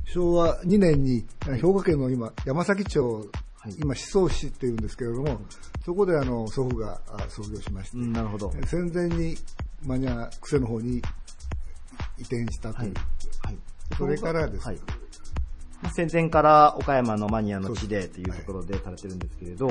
[0.04, 3.30] 昭和2年に兵庫県の今、山崎町、
[3.78, 5.42] 今、思想市っていうんですけれども、
[5.86, 8.54] そこであの祖父があ創業しまして、うんなるほど。
[8.56, 9.36] え戦前に
[9.86, 10.98] マニア癖の方に
[12.18, 12.94] 移転したという、
[13.44, 13.58] はい。
[13.98, 14.78] それからですはい。
[14.78, 15.07] まあ
[15.94, 19.70] 戦前から岡山のマニアの地でというところでされてるんですけれど、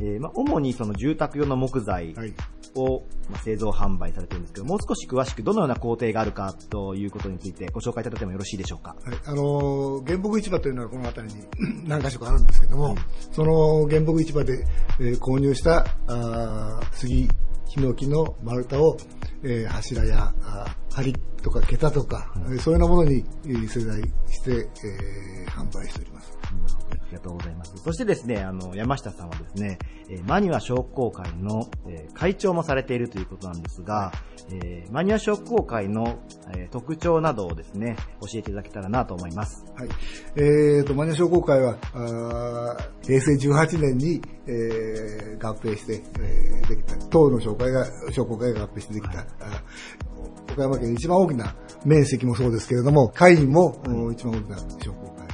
[0.00, 2.32] えーまあ、主にその住宅用の木材はい。
[2.74, 8.94] を、まあ、製造販売されてるんですけど、もう少し詳しくどのような工程があるかということについてご紹介いただいてもよろしいでしょうか？
[9.04, 11.42] はい、あの原木市場というのはこの辺りに
[11.88, 12.94] 何か所かあるんですけども、
[13.32, 14.64] その原木市場で、
[15.00, 17.28] えー購入したあー杉、
[17.68, 18.96] ヒノキの丸太を、
[19.44, 20.34] えー柱や
[20.90, 26.36] 梁とか桁とか、えーそういうようなものにえー世代して、えー販売しております。
[26.90, 27.74] ありがとうございます。
[27.78, 29.78] そしてですね、あの、山下さんはですね、
[30.10, 34.12] えーマニュア商工会の、えー会長もされているということなんですが、
[34.50, 36.18] えーマニュア商工会の、
[36.54, 39.64] えー特徴などをですね、教えていただけたらなと思います。
[39.76, 39.88] はい。
[40.36, 49.26] えーと、マニア商工会は、あー平成18年に、えー合併して、えーできた、党の商会が、商工会が合併してできた、あー
[50.52, 55.28] 岡山県一番大きな面積もそうですけれども、会員も、お一番大きな商工会。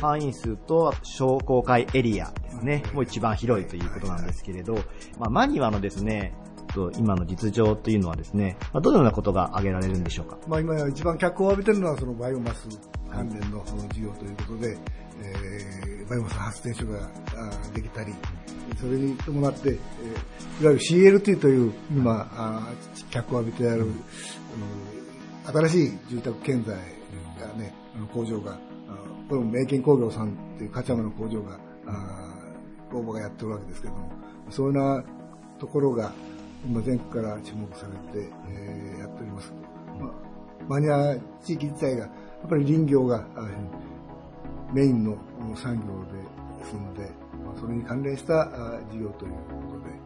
[0.00, 4.74] 会員数と商工会エリアですね、もう一番広いということなんですけれど、
[5.18, 6.34] まあ、マニュアのですね、
[6.74, 10.38] と今の実情というのはですね、まあ、どのようなことが挙げられるんでしょうか？
[10.46, 12.68] まあ今一番脚光を浴びてるのはそのバイオマス
[13.10, 14.76] 関連の事業ということで、
[15.22, 17.00] えーバイオマス発電所が
[17.36, 18.14] あできたり、
[18.80, 19.76] それに伴って、えー
[20.62, 20.78] いわゆる
[21.20, 22.72] CLT という今、あ
[23.10, 23.82] 脚を浴びてある、
[25.44, 28.56] あの新しい住宅建材がね、あの工場が、あ
[29.28, 34.10] これも名建工業さんっていう勝山の工場が、あー工場がやってるわけですけども、
[34.50, 35.04] そういうな
[35.58, 36.12] ところが
[36.64, 39.52] 今全国から注目されて、えーやっております。
[40.00, 40.12] まあ
[40.68, 42.10] マニア地域自体が、や
[42.46, 43.42] っぱり林業があ
[44.72, 45.16] メインの
[45.56, 46.04] 産業
[46.60, 47.10] ですので、
[47.44, 49.98] まあそれに関連したあ事業ということで、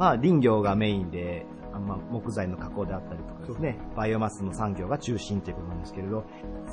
[0.00, 6.24] まあ、林業がメインで、あまあ、木材の加工であったりとかですね、バイオマスの産業が中心ということなんですけれど、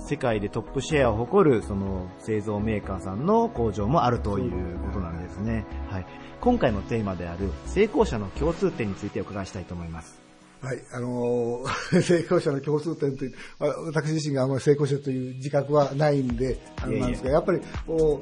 [0.07, 5.65] 世界でトップシェアを誇る、その、製造メーカーさんの工場もあるということなんですね。
[5.89, 6.05] はい。
[6.39, 10.26] 今回のテーマである、成功者の共通点についてお伺いしたいと思います。
[10.61, 18.19] はい、あのー 成功者の共通点という、まあ私自身があまり成功者という自覚はないんで、あれなんですが、やっぱり、お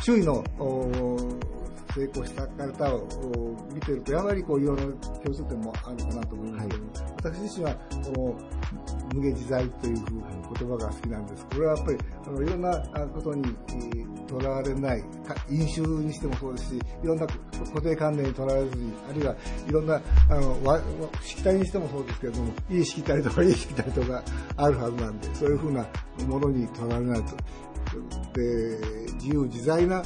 [0.00, 0.88] 周囲のお
[1.94, 8.38] 成功した方をお見てると、やはりこういろんな共通点もあるかなと思いますけども、私自身は、この
[9.14, 11.46] 無下自在という言葉が好きなんです。
[11.46, 19.36] これはやっぱり、あのいろんなあことにえーとらわれない、か飲酒にしてもそうですし、いろんな固定観念にとらわれずに、あるいは
[19.68, 20.80] いろんな、あの、わ
[21.22, 24.22] しきたりにしてもそうですけれども、いいしきたりとかいいしきたりとか
[24.56, 25.86] あるはずなんで、そういうふうな
[26.26, 27.36] ものにとらわれないと。
[28.34, 28.78] で、
[29.14, 30.02] 自由自在な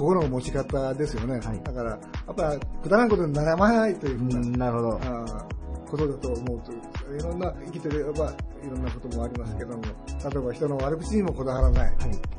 [0.00, 1.38] 心の持ち方ですよね。
[1.40, 1.62] はい。
[1.62, 1.98] だから、や
[2.32, 8.32] っぱりくだらんことにならないというふうな、ことだと思うと、いろんな、生きてれば
[8.64, 9.90] いろんなこともありますけども、例
[10.36, 11.96] えば人の悪口にもこだわらない。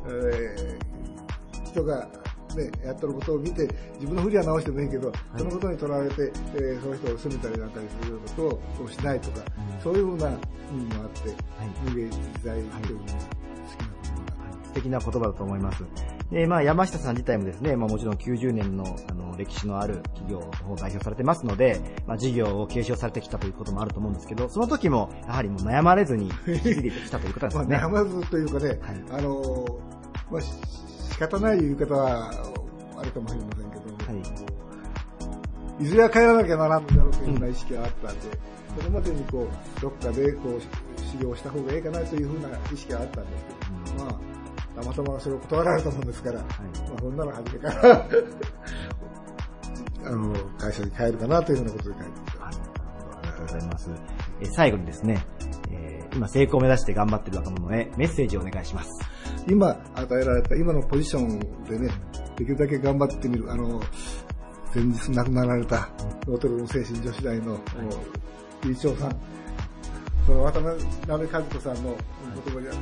[0.08, 0.91] えー
[1.71, 2.06] 人が、
[2.54, 9.45] ね、やってることを見て、自分の不利は直してもいいけど、そのことにとらわれて、えーその人を責めたりなんかりすることをしないとか、
[9.82, 10.32] そういうふうな意
[10.74, 11.36] 味もあって、
[11.86, 13.19] 無芸自在というのが好
[13.78, 16.21] きなことが素敵な言葉だと思います。
[16.32, 28.15] で、まあ、山下さん自体もですね、まあもちろん90年の、あの、歴史のある企業を代表されてますので、まあ事業を継承されてきたということもあると思うんですけど、その時も、やはりもう悩まれずに、引き継いできたということなんまあ、ですね。
[28.15, 28.80] 悩まずというかね、
[29.12, 29.91] あのー
[30.32, 30.54] まあ、し
[31.12, 32.32] 仕方ない言い方は
[32.98, 34.13] あるかもしれませんけども、は
[35.80, 35.84] い。
[35.84, 38.22] いずれは帰らなきゃならんだろうというような意識があったんで、
[38.78, 40.62] それまでにこう、どっかでこう、
[41.02, 43.46] 修行した方がいいかなというふうな意識があったんです
[43.89, 44.40] けど、まあ、
[44.76, 48.08] たまたまそれを断られたもんですから、まあ、そんなの初めから、
[50.06, 52.46] あの、会社に帰るかなというふうなことで帰ってきた。
[52.46, 53.90] ありがとうございます。
[54.40, 55.26] えー最後にですね、
[55.72, 58.90] えー今成功を目指して頑張っている若者へメッセージをお願いします。
[59.48, 61.90] 今与えられた今のポジションでね、
[62.36, 63.50] できるだけ頑張ってみる。
[63.50, 63.82] あの、
[64.74, 65.90] 先日亡くなられた、
[66.28, 67.58] ロートルの精神女子大の、
[68.64, 69.16] 理事長さん、
[70.26, 71.96] その渡辺和子さんの
[72.46, 72.78] 言葉にある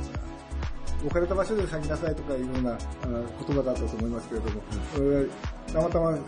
[1.02, 2.76] 置かれた場所で咲きなさいとかいうようなあ
[3.46, 4.62] 言葉だったと思いますけれども、
[4.94, 5.26] それ
[5.72, 6.20] たまたまね、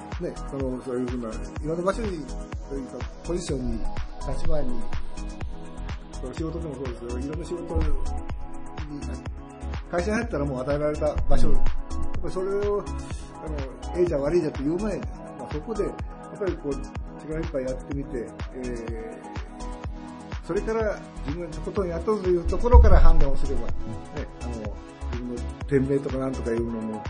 [0.50, 2.24] そのそういうふうな、いろんな場所に、
[2.68, 3.78] というか、ポジションに、
[4.26, 4.80] 立場に、
[6.12, 7.84] その仕事でもそうですけど、いろんな仕事に、
[9.90, 11.62] 会社に入ったらもう与えられた場所、やっ
[12.22, 12.84] ぱりそれを、
[13.44, 15.00] あの、ええじゃ悪いじゃって言う前に、
[15.38, 16.72] まあ、そこで、やっぱりこう、
[17.20, 19.41] 力いっぱいやってみて、えー
[20.44, 23.66] それから自分のことにやっとというところから判断をすれば、ね、
[24.42, 24.52] あの、
[25.12, 27.02] 自分の店名とかなんとかいうのも、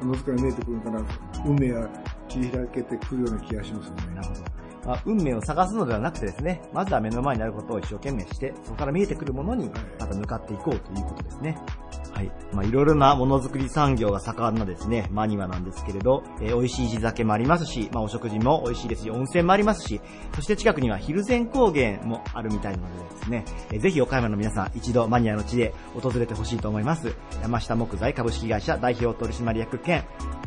[0.00, 1.04] おのずから見えてくるのかな、
[1.44, 1.88] 運命が
[2.28, 4.14] 切り開けてくるような気がしますよね。
[4.14, 4.40] なるほど。
[4.86, 11.52] まあ、運命を探すのではなくてですね、まずは目の前にあることを一生懸命して、そこから見えてくるものにまた向かっていこうということですね。
[11.52, 11.83] はい。
[12.14, 20.00] はいまあ、いろいろなものづくり産業が盛んなですね、マニマなんですけれど、えー美味しい地酒もありますし、まあ、お食事も美味しいですし、温泉もありますし、
[20.36, 27.16] そして近くにはヒルゼン高原もあるみたいなのでですね、えーぜひ岡山の皆さん一度マニアの地で訪れてほしいと思います。
[27.42, 30.04] 山下木材株式会社代表取締役兼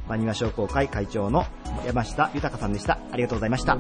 [0.08, 1.45] マニマ商工会会長の
[1.86, 2.97] 山下豊さんでした。
[3.12, 3.77] ありがとうございました。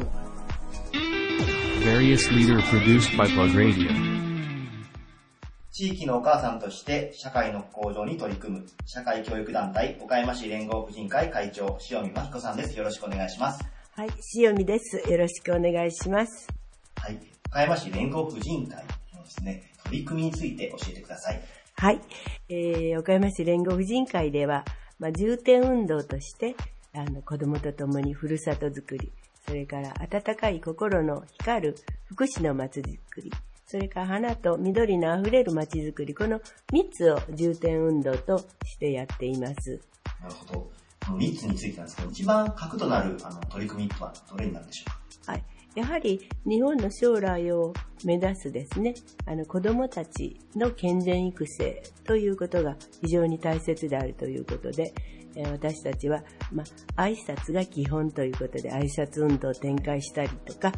[5.77, 12.75] 地域のお母さんとして社会の向上に取り組む社会教育団体岡山市連合婦人会会長塩見真彦さんです。
[12.75, 13.63] よろしくお願いします。
[13.91, 15.07] はい、塩見です。
[15.07, 16.47] よろしくお願いします。
[16.95, 17.19] はい。
[17.49, 18.83] 岡山市連合婦人会
[19.15, 21.39] のですね、取り組みについて教えてください。
[21.75, 22.01] はい、
[22.49, 24.65] えー、岡山市連合婦人会では、
[24.97, 26.55] まあ、重点運動として、
[26.95, 29.11] あの、子供と共にふるさとづくり、
[29.47, 33.31] それから温かい心の光る福祉の街づくり、
[33.69, 36.43] それから花と緑のあふれる街づくり、この3
[36.89, 39.81] つを重点運動としてやっています。
[40.21, 40.71] なるほど。
[41.05, 45.31] この3つについてなんですけど、一番核となるあの取り組みとはどれになるでしょうか？
[45.33, 45.43] はい。
[45.75, 47.73] やはり日本の将来を
[48.05, 54.93] 目指すですね、あの子供たちの健全育成ということが非常に大切であるということで、
[55.37, 56.63] えー私たちは、ま
[56.95, 60.71] あ、挨拶が基本ということで挨拶運動を展開したりとか、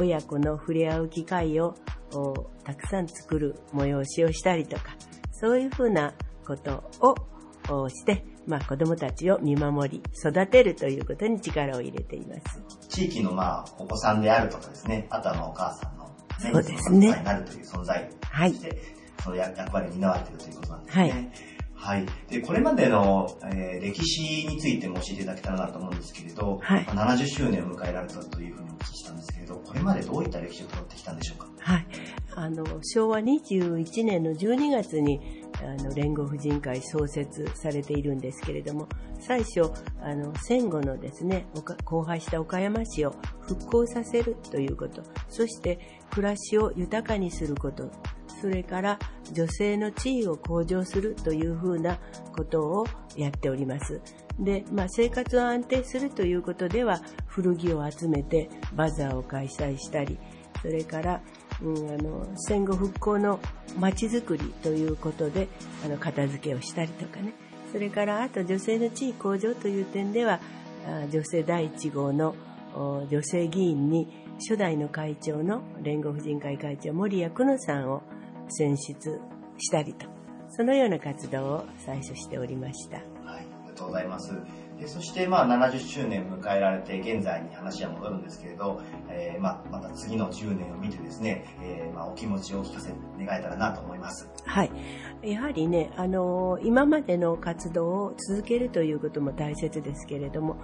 [0.00, 1.74] 親子の触れ合う機会を
[2.12, 4.96] おたくさん作る催しをしたりとか、
[5.32, 6.14] そういうふうな
[6.46, 7.14] ことを
[7.72, 12.62] おして、まあ、子供たちを見守り、育てるということに力を入れています。
[12.88, 16.10] 地域のまあ、お子さんであるとかですね、あとはまあお母さんの、ね、
[16.52, 18.76] そうですねになるという存在はいとして、
[19.22, 21.02] その役役割を担われているということなんですね。
[21.02, 21.32] はい。
[22.28, 26.84] で、これまでの、えー歴史についても教えていただけたらなと思うんですけれど、はい。
[26.94, 31.48] まあ70周年を迎えられたというふうにお聞きしたんですけれど、これまでどういった歴史をたどってきたんでしょうか？
[31.58, 31.86] はい。
[32.36, 38.86] あの、昭和21年の12月に、あの、連合婦人会創設されているんですけれども、
[39.18, 39.62] 最初、
[40.02, 41.46] あの、戦後のですね、
[41.86, 45.78] 荒廃した岡山市を復興させるということ、そして
[46.10, 47.90] 暮らしを豊かにすること、
[48.40, 48.98] それから
[49.32, 51.98] 女性の地位を向上するというふうな
[52.34, 54.00] ことをやっております。
[54.38, 60.18] で、まあ、生活を安定するということでは、古着を集めてバザーを開催したり、
[60.62, 61.20] それから、
[61.62, 63.40] うん、あの戦後復興の
[63.78, 65.48] 街づくりということで
[65.84, 67.32] あの片付けをしたりとかね
[67.72, 70.40] それからあと女性の地位向上という点では
[71.10, 72.34] 女性第1号の
[73.10, 78.02] 女性議員に初代の会長の連合婦人会会長森谷久野さんを
[78.50, 79.20] 選出
[79.58, 82.96] したりとそのような活動を最初しておりました。
[82.96, 83.06] はい、
[83.38, 84.32] ありがとうございます。
[84.78, 92.90] でそして、まあ、70周年迎えられて、現在に話は戻るんですけれど、えーまあ、また次の10年を見てですね、えーまあ、お気持ちをお聞かせ
[93.22, 94.28] 願えたらなと思います。
[94.44, 94.70] はい。
[95.22, 100.56] やはりね、あのー今までの活動を続けるということも大切ですけれども、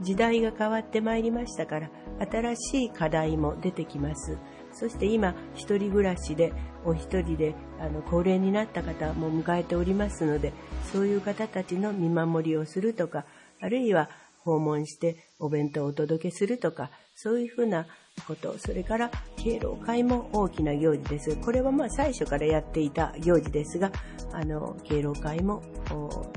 [0.00, 1.90] 時代が変わってまいりましたから、
[2.30, 4.38] 新しい課題も出てきます。
[4.74, 6.52] そして今、一人暮らしで、
[6.84, 10.52] お一人で、あの、高齢になった方も迎えておりますので、
[10.92, 13.24] そういう方たちの見守りをするとか、
[13.60, 14.10] あるいは
[14.44, 17.86] 訪問してお弁当をお届けするとか、そういうふうな
[18.26, 21.36] こと、それから敬老会も大きな行事です。
[21.36, 23.90] これはまあ最初からやっていた行事ですが、
[24.32, 25.62] あの、敬老会も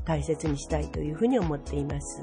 [0.06, 2.22] 大切にしたいというふうに思っています。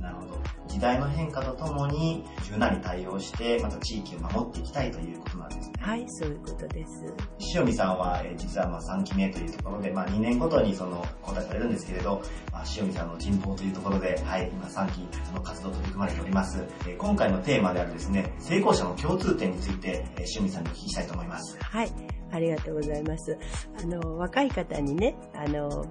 [0.00, 0.38] なるほど。
[0.68, 5.74] 時代の変化とともに、柔軟に対応して、また地域を守っていきたいということなんですね。
[5.80, 7.12] はい、そういうことです。
[7.54, 16.64] 塩見さんは、えー実はまあ3期目というところで、まあ、2年ごとにその交代されるんですけれど、まあ、塩見さんの人望というところで、はい、今3期の活動取り組まれております。
[16.86, 21.58] えー今回のテーマであるですね、成功者の共通点について、えー塩見さんにお聞きしたいと思います。
[21.60, 21.92] はい、
[22.30, 23.36] ありがとうございます。
[23.82, 25.86] あの、若い方にね、あの、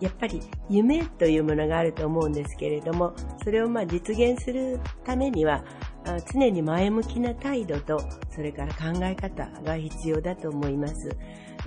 [0.00, 5.64] やっぱり夢というものがあると思うんですけれども、それをまあ実現するためには、
[6.32, 11.16] 常に前向きな態度と、それから考え方が必要だと思います。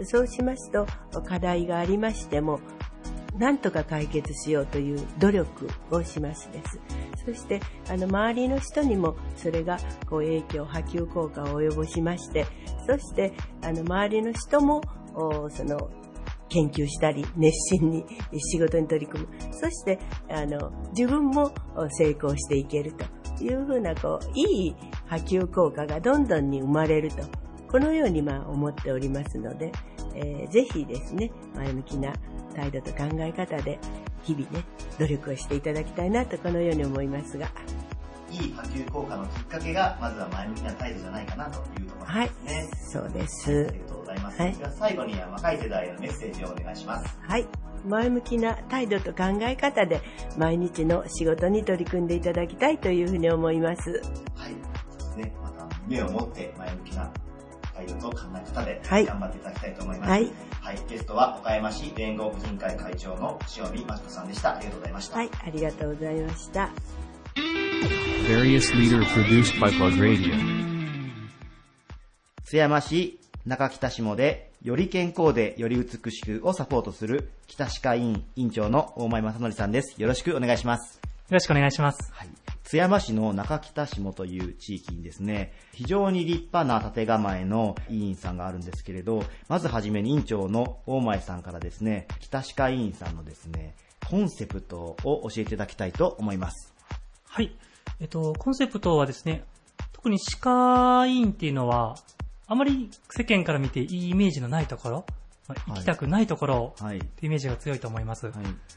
[0.04, 0.88] そうしますと、
[1.24, 2.60] 課題がありましても、
[3.38, 6.80] なんとか解決しようという努力をしますです。
[7.26, 9.78] そして、あの、周りの人にもそれが、
[10.10, 12.46] こう、影響、波及効果を及ぼしまして、
[12.88, 14.82] そして、あの、周りの人も、
[15.50, 15.90] その、
[16.50, 18.06] 研究したり、熱心に
[18.52, 19.30] 仕事に取り組む。
[19.52, 22.94] そして、あの、自分もお成功していける
[23.38, 24.76] というふうな、こう、いい
[25.08, 27.24] 波及効果がどんどんに生まれると。
[27.72, 29.72] このように、まあ、思っておりますので、
[30.16, 32.14] えーぜひですね、前向きな
[32.56, 33.80] 態度と考え方で、
[34.22, 34.64] 日々ね、
[35.00, 37.48] 努力をしていただきたいなと、このように思いますが。
[38.30, 43.68] いい波及効果のきっかけが、まずは前向きな態度じゃないかなというところはいですね。、そうであす
[44.34, 44.42] ます。
[44.42, 47.18] はいでは最後に若い世代へのメッセージをお願いします。
[47.22, 47.48] はい。
[47.86, 50.02] 前向きな態度と考え方で
[50.38, 54.02] 毎日の仕事に取り組んでいただきたいというふうに思います。
[54.36, 54.56] はい。
[54.90, 55.34] そうですね。
[55.42, 57.12] また夢を持って前向きな
[57.76, 60.10] 態度と考え方ではい頑張っていただきたいと思います。
[60.10, 60.32] はい。
[60.62, 60.80] はい。
[60.88, 64.56] ゲストは岡山市連合婦人会会長の塩見真紀子さんでした。
[64.56, 65.18] ありがとうございました。
[65.18, 66.70] はい、ありがとうございました。
[68.30, 70.64] Various leader produced by Plug Radio.
[72.46, 80.02] 津山市中北下で、より健康でより美しくをサポートする北歯科医院院長の大前正則さんです。
[80.02, 80.96] よろしくお願いします。
[80.96, 82.10] よろしくお願いします。
[82.14, 82.30] はい。
[82.64, 93.76] 津山市の中北下という地域にですね、非常に立派な建構えの委員さんがあるんですけれど、まずはじめに院長の大前さんからですね、北歯科委員さんのですね、
[94.10, 96.74] コンセプトを教えていただきたいと思います。
[97.26, 97.54] はい。
[98.00, 99.44] えっと、コンセプトはですね、
[99.92, 101.98] 特に歯科医院っていうのは、
[102.54, 105.06] あまり世間から見ていいイメージのないところ、
[105.68, 107.00] 行きたくないところはい。
[107.00, 108.28] うイメージが強いと思います。
[108.28, 108.36] はい。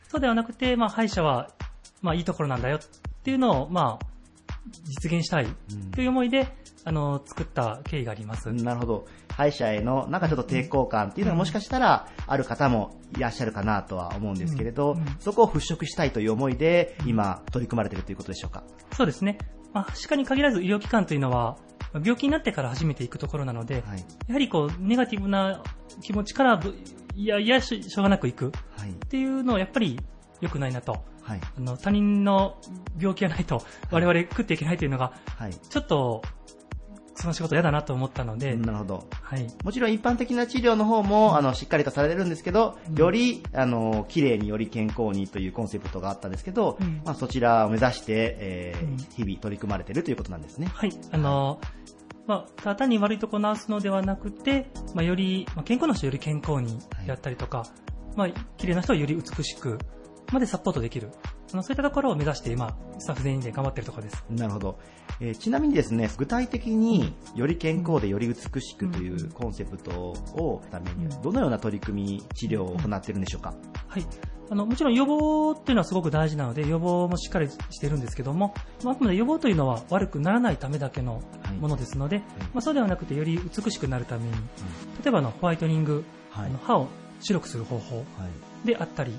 [0.09, 1.51] そうではなくて、まあ、歯医者は、
[2.01, 2.81] まあ、いいところなんだよっ
[3.23, 4.07] ていうのを、まあ、
[4.87, 5.47] 実現したい
[5.93, 6.49] という思いで、
[6.85, 8.51] あの、作った経緯があります。
[8.53, 9.07] なるほど。
[9.29, 18.65] 歯医者へのなんかちょっと抵抗感っていうのがもしかしたらある方もいらっしゃるかなとは思うんですけれど、そこを払拭したいという思いで今取り組まれているということでしょうか？
[18.93, 19.37] そうですね。
[19.75, 21.57] まあ、歯科に限らず医療機関というのは、まあ
[21.95, 24.05] 病気になってから初めて行くところなので、はい。
[24.29, 25.63] やはりこう、ネガティブな
[26.03, 26.77] 気持ちからぶ、
[27.15, 28.93] いやいやししょうがなく行くっはい。
[29.09, 29.99] ていうのはやっぱり
[30.41, 31.05] 良くないなと。
[31.23, 31.41] はい。
[31.59, 32.59] あの、他人の
[32.99, 35.55] 病気がないと我々食っていけないというのが、はい。
[35.55, 36.23] ちょっと、
[37.17, 39.07] その仕事嫌だなと思ったので、なるほど。
[39.23, 39.47] はい。
[39.65, 48.75] もちろん一般的な治療の方も、あの、しっかりとされてるんですけど、より、あの、綺麗により健康にというコンセプトがあったんですけど、うんまあ、そちらを目指して、え
[49.17, 50.69] 日々取り組まれているということなんですね。
[50.73, 50.93] はい。
[51.11, 51.59] あの、
[52.27, 57.65] まあ、ただ単に悪いとこ治すのではなくて、まあ、より、まあ、健康な人をより健康にやったりとか、
[58.17, 59.79] まあ、綺麗な人をより美しく
[60.33, 61.11] までサポートできる。
[61.53, 64.25] あのそういったところを目指して今、スタッフ全員で頑張っているところです。
[64.31, 64.79] なるほど。
[65.21, 73.55] えーちなみにですね、具体的により健康でより美しくというコンセプトをために、どのような取り組み、治療を行っているんでしょうか？
[73.87, 74.07] はい。
[74.49, 78.55] あの、もちろん予防っていうのはすごく大事なので、予防もしっかりしてるんですけども、
[78.85, 81.21] まあ、あくまで予防というのは悪くならないためだけの
[81.61, 82.19] ものですので、
[82.53, 84.33] まあ、そうではなくてより美しくなるために、
[85.03, 86.89] 例えばあのホワイトニング、はいあの歯を
[87.21, 88.03] 白くする方法は
[88.65, 88.67] い。
[88.67, 89.15] であったり、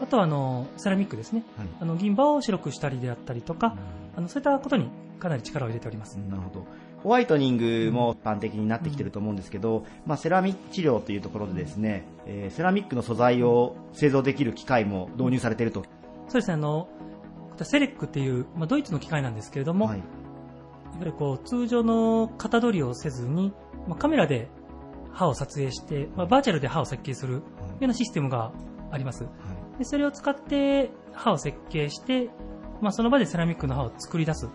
[0.00, 3.76] あとはあのセラミックですね、はいあの銀歯を白くしたりであったりとか、
[4.16, 4.88] あのそういったことに
[5.18, 6.16] かなり力を入れております。
[6.16, 6.66] なるほど。
[7.02, 15.84] ホワイトニングも一般的になってきてると思うんですけど、まあ、セラミック治療というところでですね、えーセラミックの素材を製造できる機械も導入されていると。
[16.28, 16.88] そうですね、あの、
[17.62, 19.98] セレックっていう、まあ、ドイツの機械なんですけれども、はい。
[19.98, 20.04] や
[21.00, 23.52] はりこう通常の型取りをせずに、
[23.86, 24.48] まあ、カメラで
[25.12, 27.42] 歯を撮影して、まあ、バーチャルで歯を設計するよ
[27.80, 28.52] うなシステムが
[28.90, 29.26] あります。
[29.78, 32.30] でそれを使って歯を設計して、
[32.80, 34.54] まあ、その場でセラミックの歯を作り出すというよ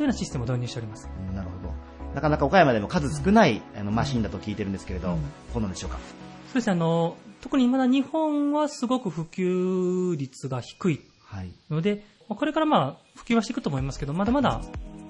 [0.00, 1.08] うなシステムを導入しております。
[1.34, 1.74] なるほど。
[2.14, 5.16] なかなか岡山でも数少ないあのマシンだと聞いてるんですけれど、うん
[5.52, 5.98] こうなんでしょうか？
[6.48, 11.50] そうですね、あの、特にまだ日本はすごく普及率が低いはい。
[11.70, 14.62] ので、まあこれからまあ普及はしていくと思いますけど、まだまだ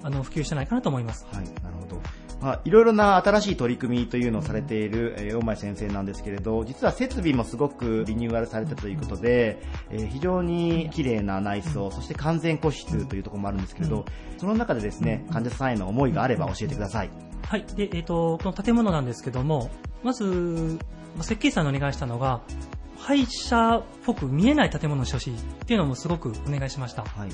[0.03, 1.27] あの普及してないかなと思います。
[1.33, 2.01] はい、なるほど。
[2.47, 14.05] まあ、いろいろな新しい取り組みというのをされている、えー大前先生なんですけれど、実は設備もすごくリニューアルされたということで、えー非常に綺麗な内装、そして完全個室というところもあるんですけれど、
[14.39, 17.11] その中でですね、患者さんへの思いがあれば教えてください。
[17.43, 17.65] はい。
[17.75, 19.69] で、えっ、と、この建物なんですけども、
[20.05, 20.79] まず、
[21.17, 22.43] まあ設計士さんにお願いしたのが、
[22.97, 27.03] 歯医者っぽく見えない建物にしてほしいっていうのもすごくお願いしました。
[27.03, 27.29] はい。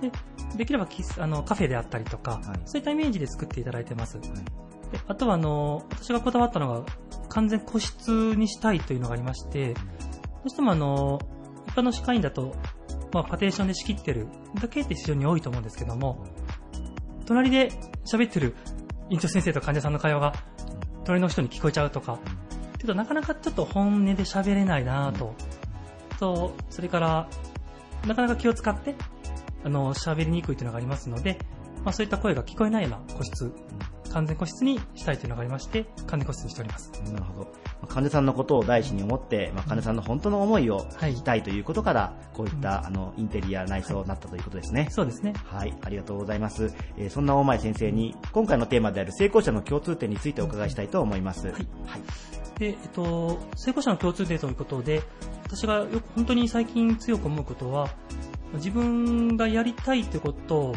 [0.00, 0.10] で、
[0.56, 4.20] できればキスあのカフェであったりとか、はいそういったイメージで作っていただいてます。
[4.20, 4.28] で
[5.06, 6.82] あとは、あの、私がこだわったのが、
[7.28, 9.80] 完全個室にしたいというのがありまして、ど
[10.46, 11.18] うしてもあの、
[11.66, 12.54] 一般の歯科医院だと、
[13.12, 16.24] まあ、パテーションで仕切ってるだけって非常に多いと思うんですけども、
[17.26, 17.70] 隣で
[18.10, 18.54] 喋ってる
[19.10, 20.32] 院長先生と患者さんの会話が、
[21.04, 22.18] 隣の人に聞こえちゃうとか、
[22.78, 25.34] けどなかなかちょっと本音で喋れないなと。
[26.18, 27.28] と、それから、
[28.06, 28.94] なかなか気を使って、
[29.64, 31.38] あの、喋りにくいというのがありますので、
[31.84, 33.52] まあそういった声が聞こえないような個室、
[34.12, 36.90] 完全個室にしたいというのがありまして、完全個室にしております。
[37.12, 37.44] なるほど。
[37.44, 37.50] ま
[37.82, 44.88] あ患者さんのことを第一に思って、まあ、患者さんの本当の思いを聞きたいということから、こういった、あの、インテリア内装になったということですね。
[44.90, 45.34] そうですね。
[45.44, 46.74] はい、ありがとうございます。
[46.96, 51.48] えーそんな大前先生に、今回のテーマである成功者の共通点についてお伺いしたいと思います。
[51.48, 51.66] はい。
[52.58, 55.02] で、えっと、成功者の共通点ということで、
[55.44, 57.88] 私がよく本当に最近強く思うことは、
[58.54, 60.76] 自分がやりたいってことを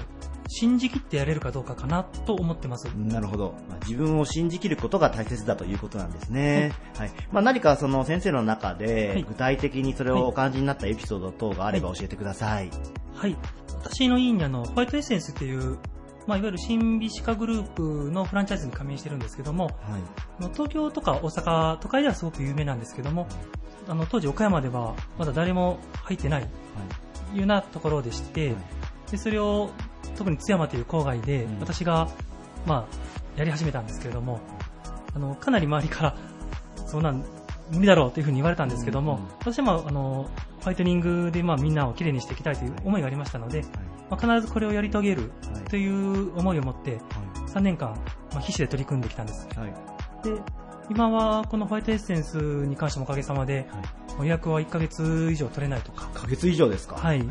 [0.53, 2.85] 信じきってやれるかどうかかなと思ってます。
[2.97, 3.55] なるほど。
[3.69, 6.73] まあ自分を信じきることが大切だということなんですね。
[6.97, 7.11] はい。
[7.31, 12.69] まあ、何かその先生の中で、具体的にそれをお感じになったエピソード等があれば教えてください。
[13.15, 13.37] はい。
[13.83, 15.77] 私の院にあの、ホワイトエッセンスっていう、
[16.27, 19.71] まあ、いわゆる新美歯科グループのフランチャイズに加盟してるんですけども、
[20.39, 23.27] あの東京とか大阪、都会ではすごく有名なんですけども、
[23.87, 26.45] あの、当時岡山ではまだ誰も入ってない、い
[27.35, 28.55] うようなところでして、
[29.09, 29.71] で、それを
[30.17, 32.09] 特に津山という郊外で、私が、
[32.65, 34.39] まあ、やり始めたんですけれども、
[35.15, 36.15] あの、かなり周りから、
[36.85, 37.23] そんなん、
[37.71, 40.29] 無理だろうというふうに言われたんですけども、私はまあ、あの、
[40.59, 43.63] ホワイトニングでまあみんなをきれいにしていきたいという思いがありましたので、
[44.09, 45.31] まあ、必ずこれをやり遂げる
[45.69, 46.99] という思いを持って、
[47.47, 47.91] 3年間、
[48.31, 49.47] まあ、必死で取り組んできたんです。
[49.49, 49.55] で、
[50.89, 53.67] 今はこのホワイトエッセンスに関してもおかげさまで、
[54.19, 56.09] 予約は1ヶ月以上取れないとか。
[56.13, 56.95] 1ヶ月以上ですか？
[56.95, 57.23] はい。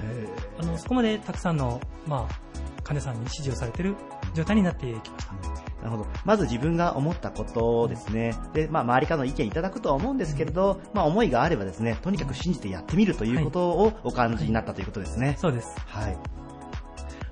[0.60, 3.94] あの、そこまでたくさんの、まあ、患者さんに支持をされている
[4.34, 5.32] 状態になってきました。
[5.80, 6.06] なるほど。
[6.24, 8.34] まず自分が思ったことですね。
[8.52, 15.36] で、まあ、周りからの意見いただくとは思うんですけれど、まあ、思いがあればですね、とにかく信じてやってみるということをお感じになったということですね。
[15.38, 15.68] そうです。
[15.86, 16.16] はい。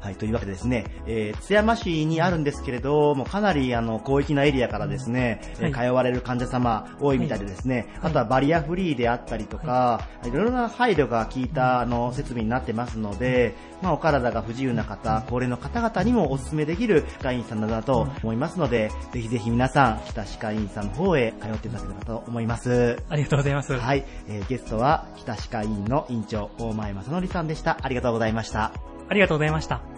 [0.08, 22.98] はい、というわけでですね、えー津山市にあるんですけれど、もうかなりあの広域なエリアからですね、えーはい通われる患者様多いみたいでですね、あとはバリアフリーであったりとか、い、ろいろな配慮が効いたあの設備になってますので、まあ、お体が不自由な方、高齢の方々にもお勧めできる歯科医院さんだと思いますので、ぜひぜひ皆さん、北歯科医院さんの方へ通っていただければと思います。
[23.10, 23.74] ありがとうございます。
[23.74, 27.78] はい、えーゲストは北歯科医院の院長、大前正則さんでした。
[27.82, 28.72] ありがとうございました。
[29.08, 29.97] ありがとうございました。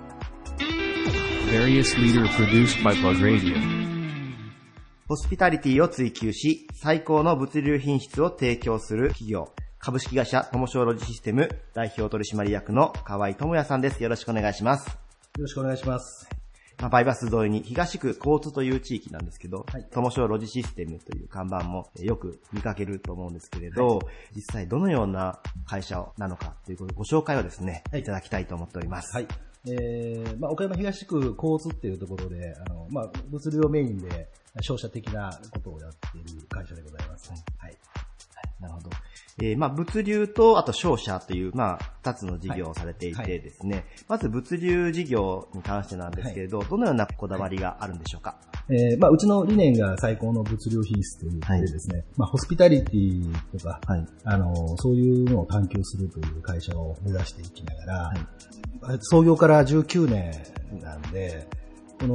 [1.50, 3.56] Various leader produced by Plug Radio.
[5.08, 14.00] ホスピタリティを追求し、最高の物流品質を提供する企業、株式会社友商ロジシステム代表取締役の河合智也さんです。
[14.00, 14.90] よろしくお願いします。
[14.90, 14.94] よ
[15.40, 16.30] ろしくお願いします。
[16.78, 23.98] まあ、バイパス沿いに東区交通という地域なんですけど、友商ロジシステムという看板もえーよく見かけると思うんですけれど、
[24.36, 29.12] 実際どのような会社なのかということご紹介をですね、い、ただきたいと思っております。
[29.16, 29.49] はい。
[29.66, 34.28] えー、まあ、岡山東区交通っていうところで、あの、まあ、物流をメインで
[34.60, 37.30] 商社的なことをやっている会社でございます。
[37.58, 37.76] はい。
[38.60, 38.90] なるほど。
[39.42, 48.36] えーまあ、物流と、あと商社という、まあ、二つの事業をされていてですね、まず物流事業に関してなんですけれど、どのようなこだわりがあるんでしょうか？
[48.68, 53.80] えーまあ、うちの理念が最高の物流品質ということでですね、まあ、ホスピタリティとか、
[54.24, 58.12] あの、そういうのを探求するという会社を目指していきなが
[58.84, 60.32] ら、創業から19年
[60.82, 61.48] なんで、
[62.00, 62.06] こ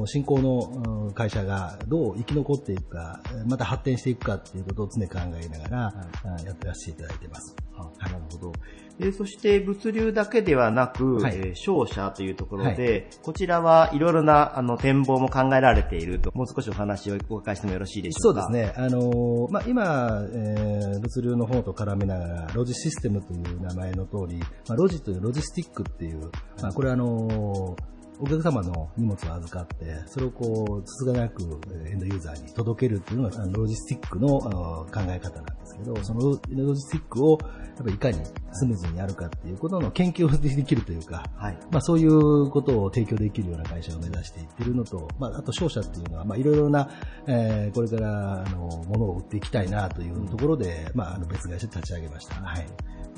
[0.00, 7.56] の新興のうん会社がどう生き残っていくか、また発展していくかっていうことを常に考えながら、あやってらせていただいています。
[7.98, 8.52] なるほど。
[9.00, 18.42] えーそして物流だけではなく、はいえー商社というところで、はいこちらはいろいろなあの展望も考えられていると、もう少しお話をお伺いしてもよろしいでしょか？
[18.42, 18.74] そううですね。
[18.76, 26.30] あのーまあ、今、えー物流の方と絡めながら、ロジシステムという名前の通り、まあ、ロジというロジスティックっていう、
[26.62, 31.42] まあ、これはあのーお客様の荷物を預かって、それをこう、つつがなく
[31.72, 38.18] えーエンドユーザーに届けるっていうのがあのロジスティックの考え方なんですけど、そのロロジスティックをやっぱりいかに
[38.52, 41.24] スムーズにやるかっていうことの研究をできるというか、
[41.70, 46.90] まあそういうことを提供できるような会社を目指していってるのと、まああと商社っていうのは、まあいろいろな、
[47.26, 48.58] えーこれから、あの、
[48.88, 52.34] ものを売っていきたいなというところで、まああの別会社立ち上げました。
[52.34, 52.66] はい。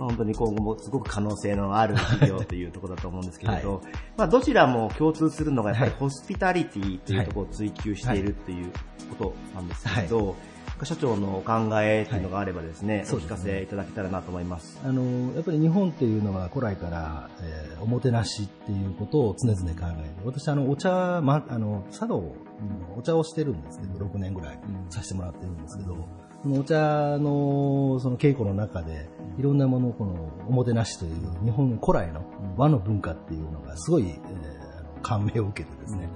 [0.03, 3.83] まあ本当に今後もすごく可能性のある事業というところだと思うんですけれど、
[4.17, 8.73] まあどちらも共通するのがやっぱりホスピタリティというところを追求しているっていう
[9.17, 10.09] ことなんですけれ
[10.83, 14.81] ど、社長のお考えというのがあればですね、お聞かせいただけたらなと思います。
[14.85, 24.59] あの、やっぱり日本っていうのは古来から、えーおもてなしっていうことを常々考えて、私あの、お茶、ま、あの、茶道、うんお茶をしてるんですけど、6年ぐらい
[24.89, 32.25] させてもらってるんですけど、このお茶の、その稽古の中で、いろんなものをこの、おもてなしという日本古来の
[32.57, 34.63] 和の文化っていうのがすごい、えー
[35.03, 36.09] 感銘を受けてですね、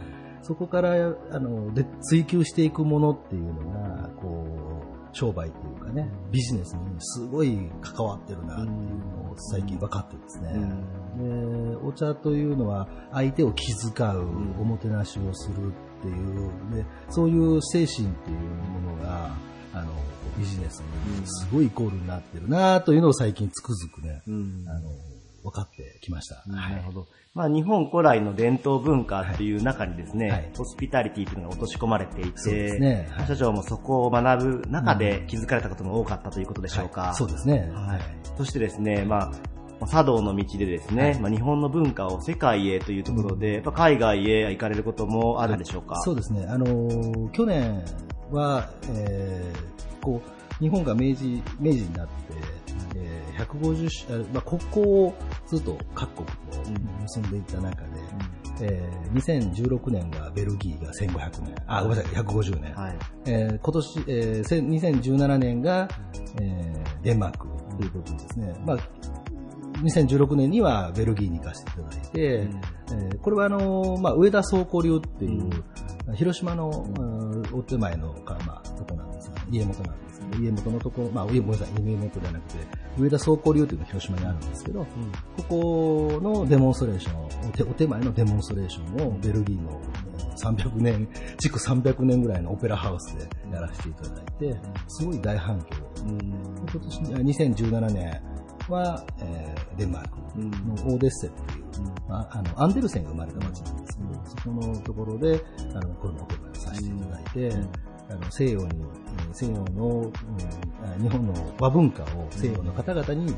[0.42, 0.92] そこから
[1.32, 4.55] あので追求していくものっていうのが、こう、
[5.16, 10.52] 商売っていうかね、ビジネスにすごい関わってるなっていうのを最近分かってですね、
[11.16, 14.20] でお茶というのは相手を気遣う、
[14.60, 19.30] おもてなしをするっていう、でそういう精神っていうものが、
[19.72, 19.92] あの、
[20.38, 24.30] ビジネスにすごいイコールになってるなというのを最近つくづくね、あ
[24.80, 24.90] の、
[25.46, 26.42] 分かってきました。
[26.46, 27.06] なるほど。
[27.34, 37.14] まあ、日本古来の伝統文化っていう中にですね、ホスピタリティというのが落とし込まれていて、すねはい社長もそこを学ぶ中で気づかれたことが多かったということでしょうか。
[37.14, 37.70] そうですね。
[37.72, 38.00] はい。
[38.36, 39.32] そしてですね、まあ、
[39.78, 46.00] まあ茶道の道でですね、まあ、日本の文化を世界へというところで、やっぱ海外へ行かれることもあるんでしょうか？
[46.00, 46.46] そうですね。
[46.48, 47.84] あのー去年
[48.30, 52.65] は、えーこう、日本が明治、明治になって、
[52.96, 55.14] えー150し、あまあ、国交を
[55.46, 56.70] ずっと各国と
[57.02, 57.88] 結んでいった中で、
[58.62, 62.74] えー2016年がベルギーが1500年、あ、ごめんなさい、150年。
[62.74, 62.98] はい。
[63.26, 65.88] えー今年、えーせ2017年が、
[66.40, 68.78] えーデンマークということでですね、まあ、
[69.82, 75.50] 2016年にはベルギーに行かせていただいて、えーこれはあのーまあ、上田倉庫流っていう、
[76.14, 80.05] 広島の、うんお手前のか、まあ、とこなんですが、家元なんで
[80.38, 82.58] 家元のとこ、まあ、家ごめんなさい、家元ではなくて、
[82.98, 84.86] 上田倉庫流っていうのが広島にあるんですけど、
[85.36, 89.80] ここのデモンストレーション、お手お手前のデモンストレーションをベルギーの
[90.36, 91.08] 300年、
[91.38, 94.56] 築300年ぐらいのオペラハウスでやらせていただいて、
[94.88, 95.66] すごい大反響。
[96.04, 98.22] 今年、あ2017年
[98.68, 101.64] は、えーデンマークのオーデッセっていう、
[102.08, 107.52] まあ、あの、アンデルセンが生まれた街なんですけど、そこのところで、あの、これのオペラをさせていただいて、
[108.08, 110.12] あの西洋に、えー西洋の、うん
[110.82, 113.34] あ日本の和文化を西洋の方々に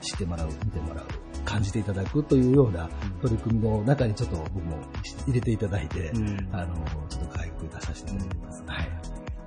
[0.00, 1.06] 知ってもらう、見てもらう、
[1.44, 2.88] 感じていただくというような
[3.20, 4.78] 取り組みの中にちょっと僕も
[5.26, 6.12] 入れていただいて、
[6.52, 6.74] あの、
[7.08, 8.62] ちょっと回復出させていただいてます。
[8.66, 8.88] はい。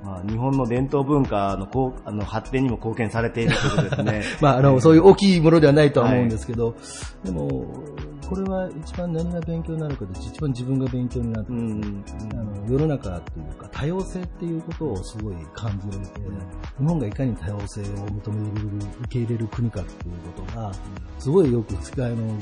[0.04, 4.24] まあ、日本の伝統文化のこうあの発展にも貢献されているということですね。
[4.42, 6.76] まあ、あの、そういう大きいものではないとは思うんですけど、
[7.24, 7.66] でも、
[8.34, 11.60] これは一番何が勉強になるかで、一番自分が勉強になってま
[12.08, 16.20] す、あの世の中というか多様性っていうことをすごい感じられて、
[16.80, 18.68] 日本がいかに多様性を認める、
[19.02, 20.72] 受け入れる国かっていうことが、
[21.20, 22.36] すごいよく世界の、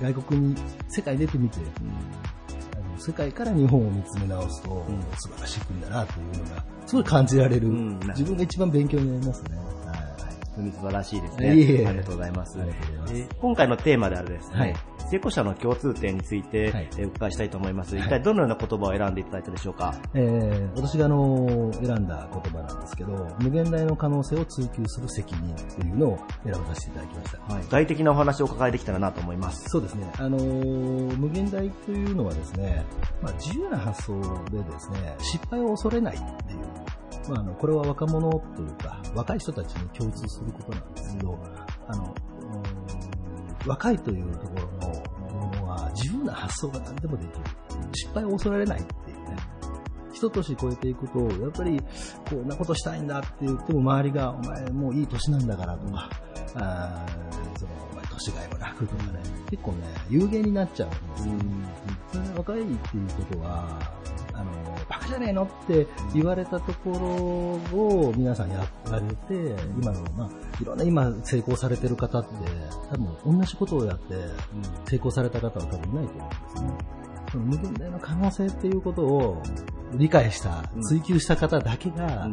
[0.00, 0.56] 外国に、
[0.88, 4.86] 世界出てみて、あの世界から日本を見つめ直すと、
[5.18, 9.58] 素晴らしい国だなというのが、すごい感じられる、自分が一番勉強になりますね。
[10.58, 11.54] 本当に素晴らしいですね。
[11.54, 12.58] いえいえありがとうございます。
[13.40, 14.76] 今回のテーマであるですね、はい
[15.10, 17.96] 成功者の共通点について、えーお伺いしたいと思います。
[17.96, 27.54] 一体どのような言葉を選んでいただいたでしょうか、えー私があの選んだ言葉なんですけど、無限大の可能性を追求する責任というのを選ばさせていただきました。
[27.54, 29.70] はい、具体的なお話をお伺いできたらなと思います。
[29.70, 30.12] そうですね。
[30.18, 32.84] あのー無限大というのはですね、
[33.22, 36.58] まあ、自由な発想でですね、失敗を恐れないっていう、
[37.28, 41.38] まあ、あの、これは若者というか、若い人たちに共通することなんですけど、
[41.86, 42.98] あの、うん
[43.66, 47.44] 若いというところのものは自由な発想が何でもできる。
[47.92, 49.36] 失敗を恐れないっていうね。
[50.12, 51.80] 一年超えていくと、やっぱり、
[52.28, 56.10] こんなことしたいんだって言っても周りが、お前もういい年なんだからとか、
[56.54, 61.34] あーその、お前年がいもなくとかね、結構ね、有限になっちゃうんですよ。
[62.12, 63.78] それで若いっていうことは、
[64.38, 64.52] あの、
[64.88, 66.90] バカじゃねえのって言われたとこ
[67.72, 69.14] ろを皆さんやられて、
[69.80, 72.30] 今の、まあ、いろんな今成功されてる方って、
[72.90, 74.14] 多分同じことをやって
[74.88, 76.98] 成功された方は多分いないと思うんですね。
[77.32, 79.42] その無限大の可能性っていうことを
[79.94, 82.28] 理解した、追求した方だけが、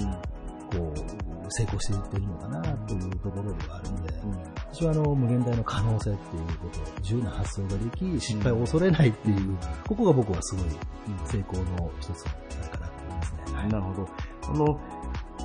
[0.72, 4.14] こう、成功していってるのかなというところではあるんで、
[4.76, 9.58] 私はあの、無限大の可能性っていうこと、自由な発想ができ、失敗を恐れないっていう、
[9.88, 10.66] ここが僕はすごい
[11.26, 12.32] 成功の一つだ
[12.72, 13.54] かなと思いますね。
[13.54, 14.10] はいなるほど。
[14.44, 14.80] あの、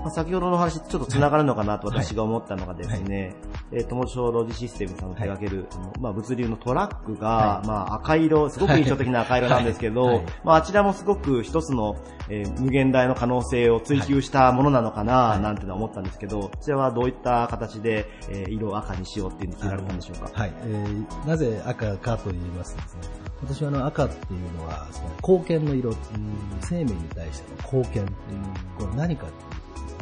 [0.02, 3.34] まあ先ほどの話とちょっと繋がるのかなと私が思ったのがですね、
[3.72, 7.66] えー、友達ロジシステムさんの手掛ける、あのまあ、物流のトラックが、はい。
[7.66, 10.16] まあ、赤色、すごく印象的な赤色なんですけど、はい。
[10.16, 10.24] はい。
[10.44, 11.96] まあ、あちらもすごく一つの、
[12.28, 20.30] えー無限大の可能性を追求したものなのかな、なんてのは思ったんですけど、こちらはどういった形で、えー色を赤にしようっていうのを決められたんでしょうか？
[20.32, 23.00] はい、えーなぜ赤かと言いますとですね、
[23.42, 25.92] 私はあの赤っていうのは、その貢献の色、
[26.60, 28.08] 生命に対しての貢献っていう、
[28.78, 29.59] これ何かっていう、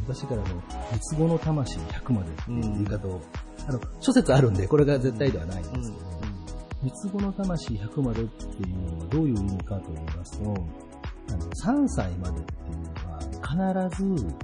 [0.08, 0.44] 昔からの
[0.90, 3.20] 三つ子の魂100までっていう言い方を、
[3.68, 4.54] あの、諸説あるん。
[4.54, 5.62] で、これが絶対ではないん。
[5.64, 6.04] ですけど、
[6.82, 10.54] 三つ子の魂100までっていうのはどういう意味かと言いますと、
[11.28, 11.32] あ
[11.66, 12.78] の、3歳までっていう
[13.60, 14.34] のは必ず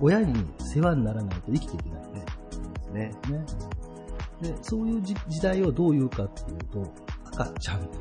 [0.00, 2.24] 親に世話にならないと生きていけないね。
[2.92, 3.12] ね。
[3.30, 3.46] ね。
[4.42, 6.92] で、そういう時代をどう言うかっていうと、
[7.38, 7.98] 赤ちゃんって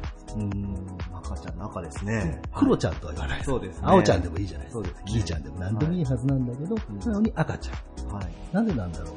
[1.13, 2.41] 赤ちゃんの赤ですね。
[2.55, 3.43] 黒ちゃんとは言わない。
[3.43, 3.83] そうですね。
[3.83, 4.83] 青ちゃんでもいいじゃないですか。
[4.85, 5.03] そうですね。
[5.05, 8.13] キーちゃんでも何でもいいはずなんだけど、なのに赤ちゃん。
[8.13, 8.27] はい。
[8.51, 9.13] なんでなんだろう。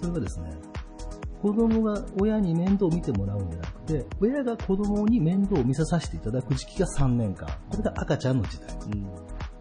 [0.00, 0.52] それはですね、
[1.42, 7.48] 子供が親に面倒を見てもらうんじゃなくて、親が子供に面倒を見させていただく時期が3年間。
[7.70, 8.68] これが赤ちゃんの時代。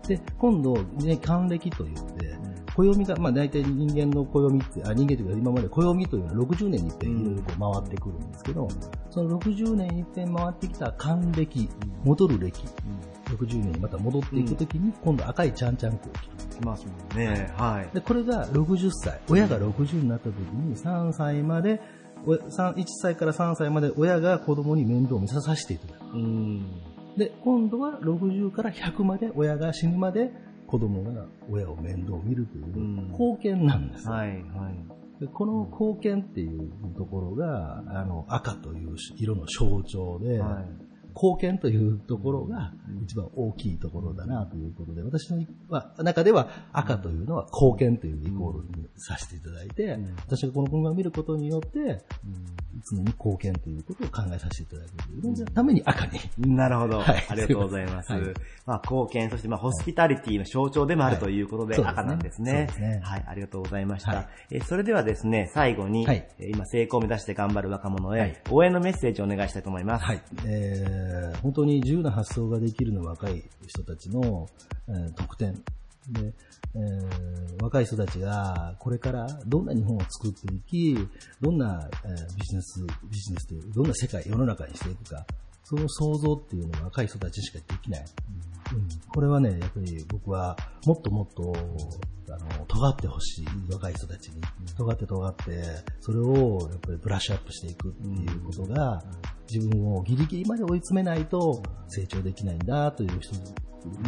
[0.07, 0.73] で、今度、
[1.03, 2.37] ね、還暦と言って、
[2.76, 8.67] 暦が、まあ大体人間の暦って、あ、人間というか今まで暦というのは60年に一遍いろいろこう回ってくるんですけど、
[9.09, 11.70] その60年に一遍回ってきた還暦、
[12.03, 12.51] 戻る暦、
[13.26, 16.39] 60年にまた戻っていくときに、今度赤いちゃんちゃんこを着る。
[16.59, 17.51] きますもんね。
[17.57, 17.95] はい。
[17.95, 19.20] で、これが60歳。
[19.30, 21.82] 親が60になった時に3歳まで、
[22.26, 26.03] お3 1歳から3歳まで親が子供に面倒を見させていただく。
[27.17, 30.32] で、今度は60から100まで親が死ぬまで
[30.70, 32.65] 子供が親を面倒を見るという
[33.09, 34.13] 貢献なんですよ。
[34.13, 34.39] はい、はい。
[35.20, 40.39] でこの貢献っていうところが、あの、赤という色の象徴で、
[41.16, 45.45] 貢献というところが一番大きいところだなということで、私の
[46.03, 52.03] 中では赤というのは貢献というイコールにさせていただいて、私がこの文化を見ることによって、
[52.89, 56.20] 常に貢献ということを考えさせていただくというために赤に。
[56.55, 56.99] なるほど。
[56.99, 58.12] はいありがとうございます。
[58.12, 58.22] はい
[58.66, 63.01] まあ、貢献、そしてまあ、ホスピタリティの象徴でもあるということで、はい赤なんですそうねですね。
[63.03, 64.12] はい、ありがとうございました。
[64.12, 66.05] はいえーそれではですね、最後に、
[66.39, 70.05] 今、成功を目指して頑張る若者へ、はい応援のメッセージをお願いしたいと思います。
[70.05, 70.22] はい。
[70.45, 71.09] えー
[71.41, 74.47] 本当に自由な発想ができるの若い人たちの、
[74.88, 75.53] えー特典。
[76.10, 76.34] で、
[76.76, 80.97] えー若い人たちがこれからどんな日本を作っていき、
[81.41, 85.26] どんな、えービジネス、ビジネスという、どんな世界、世の中にしていくか、
[85.64, 88.05] その想像っていうのは若い人たちしかできない。
[88.74, 90.55] うんこれはね、やっぱり僕は
[90.86, 91.53] もっともっと、
[92.32, 94.41] あの、尖ってほしい、若い人たちに。
[94.78, 95.43] 尖って尖って、
[95.99, 99.03] それをやっぱりブラッシュアップしていくっていうことが、
[99.51, 103.36] 自分をギリギリまで追い詰めないと成長できないんだという人、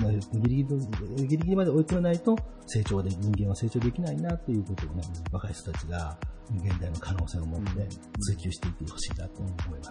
[0.01, 0.79] まあギリギリ
[1.15, 2.35] ギリギリまで追い詰めないと
[2.67, 6.17] 成長で、人間は成長できないなということをね、若い人たちが
[6.57, 7.87] 現代の可能性を持って
[8.19, 9.90] 追求していってほしいなと思いま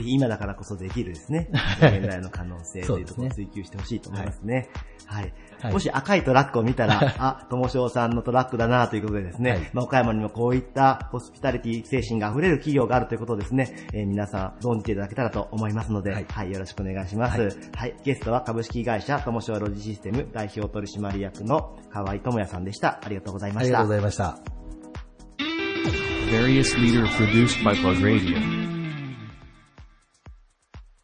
[0.00, 0.04] はい。
[0.04, 1.48] ぜひ今だからこそできるですね。
[1.80, 4.68] 現代の可能性というところを追求してほしいと思いますね。
[5.06, 5.22] はい。
[5.22, 5.32] はい
[5.72, 17.58] もし赤いトラックを見たら、 あ、友翔さんのトラックだなということでですね、はいまあ、岡山にもこういったホスピタリティ精神が溢れる企業があるということをですね、えー皆さん存じていただけたらと思いますので、は、はいいよろしくお願いします。
[17.76, 22.98] はい、ゲストは株式会社友翔ロジシステム代表取締役の河合智也さんでした。
[23.02, 23.92] ありがとうございましたありがとうご。
[23.92, 24.60] ざいました。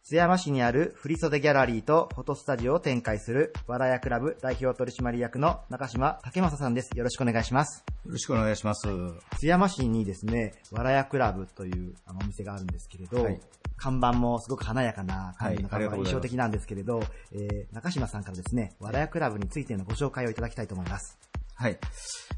[0.09, 6.97] 津山市にある振袖ギャラリーとフォトスタジオを展開する、わらやクラブ代表取締役の中島武正さんです。
[6.97, 7.85] よろしくお願いします。
[8.05, 8.87] よろしくお願いします。
[9.41, 13.41] 津山市にですね、わらやクラブというあのお店があるんですけれど、はい
[13.79, 17.03] 看板もすごく華やかな感じの看板が印はいありがとうございます象的なんですけれど、
[17.33, 21.19] えー中島さんからですね、わらやクラブについてのご紹介をいただきたいと思います。
[21.57, 21.79] はい。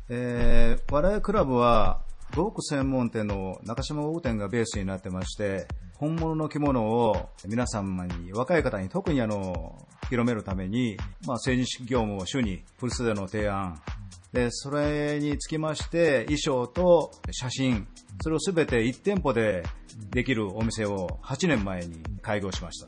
[0.08, 2.00] えー、笑いクラブは、
[2.34, 5.68] 呉服専門店の中島呉店がベースになってまして、
[5.98, 10.96] 本物の着物を皆様に、若い方に特にあの、広めるために、
[11.26, 13.80] まあ、政治業務を主にフルスでの提案。
[14.32, 17.88] で、それにつきまして、衣装と写真、
[18.22, 19.64] それをすべて1店舗で
[20.10, 22.86] できるお店を8年前に開業しました。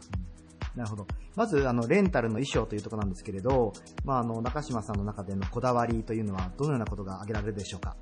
[0.77, 1.07] なるほど。
[1.35, 3.73] まず、あの、レンタルの衣装というところなんですけれど、
[4.05, 7.97] まあ、あの、中島さんの中でのこだわりというのは、どのようなことが挙げられるでしょうか？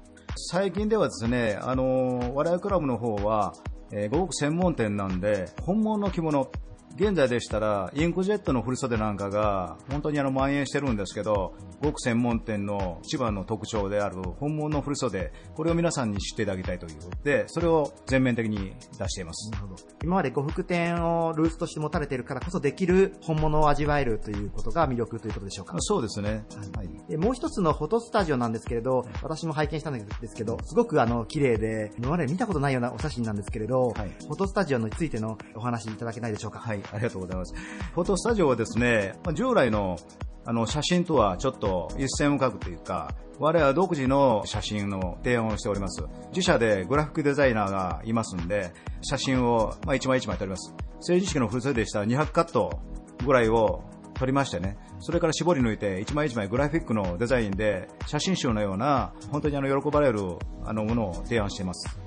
[0.51, 3.55] 最近ではですね、あの、笑いクラブの方は、
[3.91, 6.51] えー、呉服専門店なんで、本物の着物、
[6.99, 19.49] 現在でしたら、インクジェットの振袖なんかが、本当にあの、蔓延してるんですけど、呉服専門店の一番の特徴である本物の振袖、これを皆さんに知っていただきたいということで、それを全面的に出しています。
[19.53, 19.77] なるほど。
[20.03, 25.77] 今まで呉服店をルーツとして持たれているからこそできる本物を味わえるということが魅力ということでしょうか？
[25.79, 26.45] そうですね。
[26.75, 26.89] はい。
[27.09, 36.59] でもう一つのフォトスタジオなんですけれど、私も拝見したんですけど、すごくあの、綺麗で、今まで見たことないようなお写真なんですけれど、はいフォトスタジオについてのお話いただけないでしょうか？
[36.59, 37.55] はい、 ありがとうございます。
[37.95, 39.97] フォトスタジオはですね、従来の
[40.45, 46.03] あの写真とはちょっと一線を画くというか、我々は独自の写真の提案をしております。
[46.31, 48.73] 自社でグラフィックデザイナーがいますんで、
[49.03, 50.75] 写真をまあ一枚一枚撮ります。
[51.01, 52.81] 政治式のフルセでしたら200カット
[53.25, 53.85] ぐらいを
[54.15, 60.21] 撮りましてね、それから絞り抜いて一枚一枚グラフィックのデザインで写真集のような本当にあの喜ばれる
[60.65, 61.99] あのものを提案しています。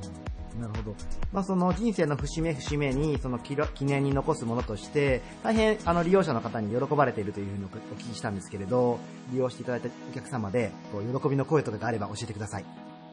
[0.59, 0.95] なるほど。
[1.31, 8.99] まあ、その人生の節目節目に、その記念に残すものとして、大変あの利用者の方に喜ばれているというふうにお聞きしたんですけれど、
[9.31, 12.65] 利用していただいたお客様で、喜びの声とかがあれば教えてください。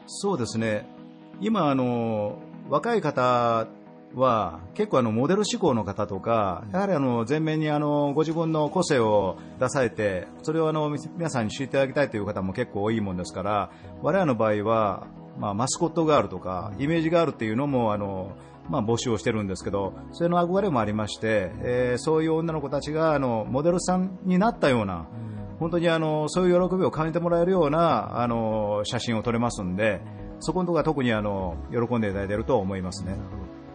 [0.07, 0.85] そうですね。
[1.39, 3.67] 今、あの、若い方
[4.15, 13.71] は結構あのモデル志向の方とか、やはりあの前面にあのご自分の個性を出されて、それをあの皆さんに知っていただきたいという方も結構多いもんですから、
[14.01, 15.07] 我々の場合は、
[15.39, 18.35] まあ、マスコットガールとかイメージガールっていうのもあの
[18.69, 25.07] まあ、募集をしてるんですけど、それの憧れもありまして、えー、そういう女の子たちがあのモデルさんになったような、
[25.59, 30.01] 本当にあのそういう喜びを感じてもらえるようなあの写真を撮れますんで、
[30.39, 33.17] そこのところが特にあの喜んでいただいていると思いますね。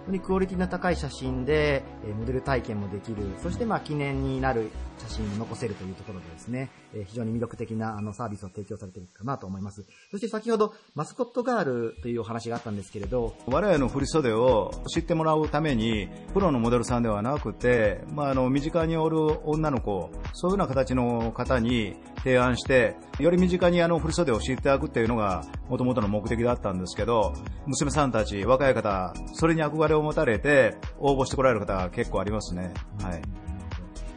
[0.06, 9.84] 当にクオリティの高い写真で、えモデル体験もできる、そしてまあ記念になる写真を残せるというところでですね、え非常に魅力的なあのサービスを提供されているかなと思います。
[10.10, 27.34] そして先ほどマスコットガールというお話があったんですけれど、我々の振袖を知ってもらうために、プロのモデルさんではなくて、まあ、あの身近におる女の子、そういうような形の方に提案して、より身近にあの振袖を知っていただくっていうのが元々の目的だったんですけど、
[27.66, 32.72] 娘さんたち、若い方、それに憧れを持たれて応募してこられる方が結構ありますね。
[33.02, 33.43] はい。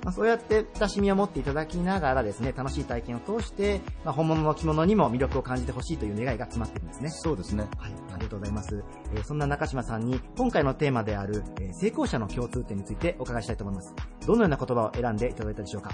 [0.08, 7.10] まあ、そうやって親しみを持っていただきながらですね、楽しい体験を通して、まあ、本物の着物にも魅力を感じてほしいという願いが詰まってるんですね。
[7.10, 7.68] そうですね。
[7.78, 8.82] はい、ありがとうございます。
[9.14, 13.94] えー、そんな中島さんに、今回のテーマである、えー、成功者の共通点についてお伺いしたいと思います。
[14.26, 15.92] どのような言葉を選んでいただいたでしょうか？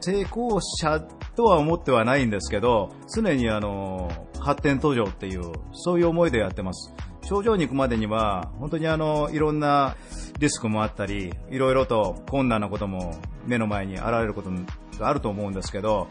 [0.00, 1.00] 成功者
[1.36, 6.92] とは思ってはないんですけど、常にあの、発展途上っていう、そういう思いでやってます。
[7.26, 9.96] 頂上に行くまでには、本当にあの、いろんな
[10.38, 13.14] リスクもあったり、いろいろと困難なことも
[13.46, 14.50] 目の前に現れること
[14.98, 16.06] があると思うんですけど、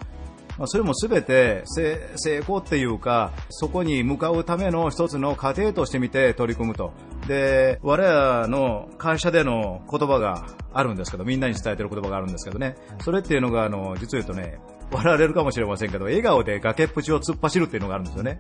[0.58, 6.94] まあ、それも全て成功っていうか、そこに向かうための一つの過程としてみて取り組むと。
[7.28, 12.76] で、我らの会社での言葉があるんですけど、みんなに伝えてる言葉があるんですけどね。
[13.02, 14.60] それっていうのが、あの、実を言うとね、
[14.92, 18.40] 笑われるかもしれませんけど、笑顔で崖っぷちを突っ走るっていうのがあるんですよね。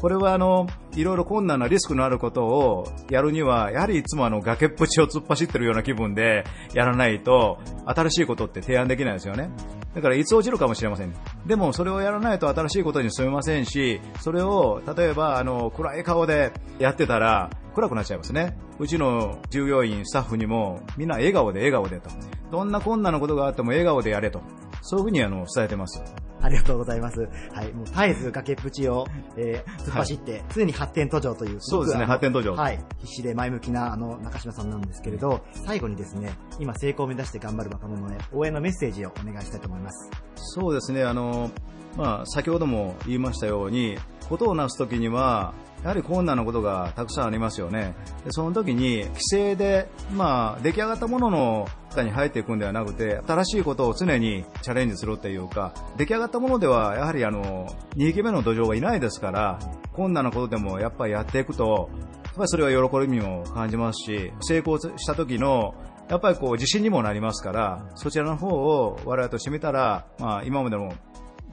[0.00, 9.50] これはあの、いろいろ困難なリスクのあることをやるには、やはりいつもあの崖っぷちを突っ走ってるような気分でやらないと、新しいことって提案できないですよね。
[9.94, 11.12] だからいつ落ちるかもしれません。
[11.46, 18.58] でもそれをやらないと新しいことに進めませんし、それを例えばあの暗い顔でやってたら暗くなっちゃいますね。
[18.78, 22.10] うちの従業員、スタッフにもみんな笑顔で笑顔でと。
[22.50, 24.40] どんな困難なことがあっても笑顔でやれと。
[24.82, 26.02] そういうふうにあの伝えてます。
[26.42, 27.28] ありがとうございます。
[27.52, 29.06] はい、もう絶えず崖っぷちを、
[29.36, 32.54] えー、突っ走って、はい、常に発展途上という、そうですね、発展途上。
[32.54, 40.10] はい、必死で前向きな、あの、中島さんなんですけれど、最後にですね、今成功を目指して頑張る若者へ、応援のメッセージをお願いしたいと思います。
[40.36, 41.50] そうですね、あの、
[41.96, 43.98] まあ、先ほども言いましたように、
[44.28, 45.52] ことをなすときには、
[45.82, 47.94] やはり困難なことがたくさんありますよね。
[48.24, 57.66] でその時に、規制で、まあ、出来上がったものの中に入っていくんではなくて、新しいことを常にチャレンジするっていうか、出来上がったものでは、やはりあの、
[57.96, 59.58] 2匹目の土壌がいないですから、
[59.92, 61.90] 困難なことでもやっぱりやっていくと、
[62.24, 65.74] やっぱりそれは喜びも感じますし、成功した時の
[66.10, 70.92] やっぱりこう自信にもなりますから、そちらの方を我々としてみたら、まあ今までの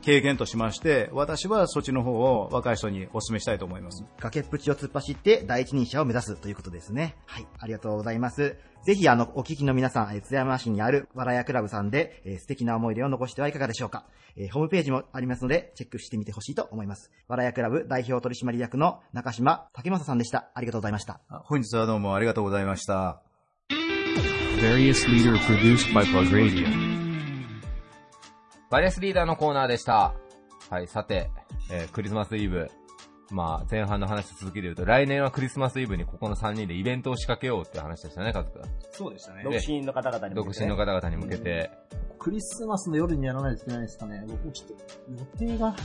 [0.02, 4.04] 経験としまして、私はそっちの方を若い人にお勧めしたいと思います。
[4.20, 7.16] 崖っぷちを突っ走って第一人者を目指すということですね。
[7.26, 8.58] はい、ありがとうございます。
[8.86, 14.06] ぜひあの、お聞きの皆さん、津山市にある笑屋クラブさんで、えー、素敵な思い出を残してはいかがでしょうか。
[14.38, 17.12] えー、ホームページもありますので、チェックしてみてほしいと思います。
[17.28, 20.50] 笑屋クラブ代表取締役の中島竹正さんでした。
[20.54, 21.20] ありがとうございました。
[21.46, 23.22] 本日はどうもありがとうございました。
[28.70, 30.14] バリアスリーダーのコーナーでした。
[30.70, 31.30] はい、さて、
[31.72, 32.70] えー、クリスマスイブ。
[33.30, 38.62] まあ、前半の話続きで言うと、来年はクリスマスイブにここの3人でイベントを仕掛けようって話でしたね、カズくん。
[38.92, 39.44] そうでしたね。
[39.44, 41.70] 独身の方々に向けて、独身の方々に向けて、
[42.20, 44.24] クリスマスの夜にやらないといけないですかね。
[44.28, 44.76] 僕もちょっと、
[45.44, 45.76] 予定が。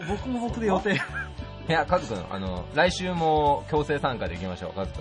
[0.08, 0.94] 僕も僕で予定。
[0.94, 5.00] いや、カズくん、あの、来週も強制参加でいきましょう、カズく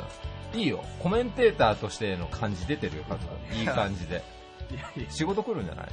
[0.55, 0.59] ん。
[0.59, 0.83] いいよ。
[1.01, 3.57] コメンテーターとしての感じ出てるよ、カズくん。
[3.57, 4.21] いい感じで。
[5.09, 5.87] 仕事来るんじゃない？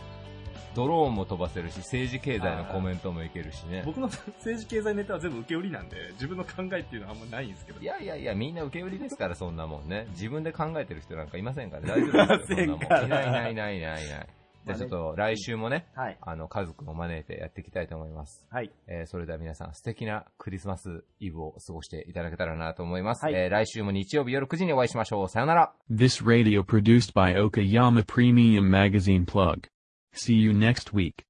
[0.75, 3.83] ドローンも飛ばせるし、政治経済のコメントもいけるしね。
[3.87, 4.09] 僕の
[4.39, 7.81] 政治経済ネタは全部受け売りなんで、自分の考えっていうのはあんまないんですけど。
[7.81, 10.07] いやいやいや、みんな受け売りですから、そんなもんね。
[10.11, 13.07] 自分で考えてる人なんかいませんから、大丈夫ですよ、そんなもん。
[13.07, 14.27] いないいないいないいないいない。
[14.67, 18.45] じゃあちょっと来週もね、はい、あの、家族を招いてやっていきたいと思います。
[18.51, 18.73] はい。
[18.89, 23.25] えー、それでは皆さん素敵なクリスマスイブを過ごしていただけたらなと思います。
[23.25, 25.29] はい、えー、来週も日曜日夜9時にお会いしましょう。
[25.29, 25.73] さよなら。
[25.89, 29.69] This radio produced by Okayama Premium Magazine Plug.
[30.13, 31.27] See you next week.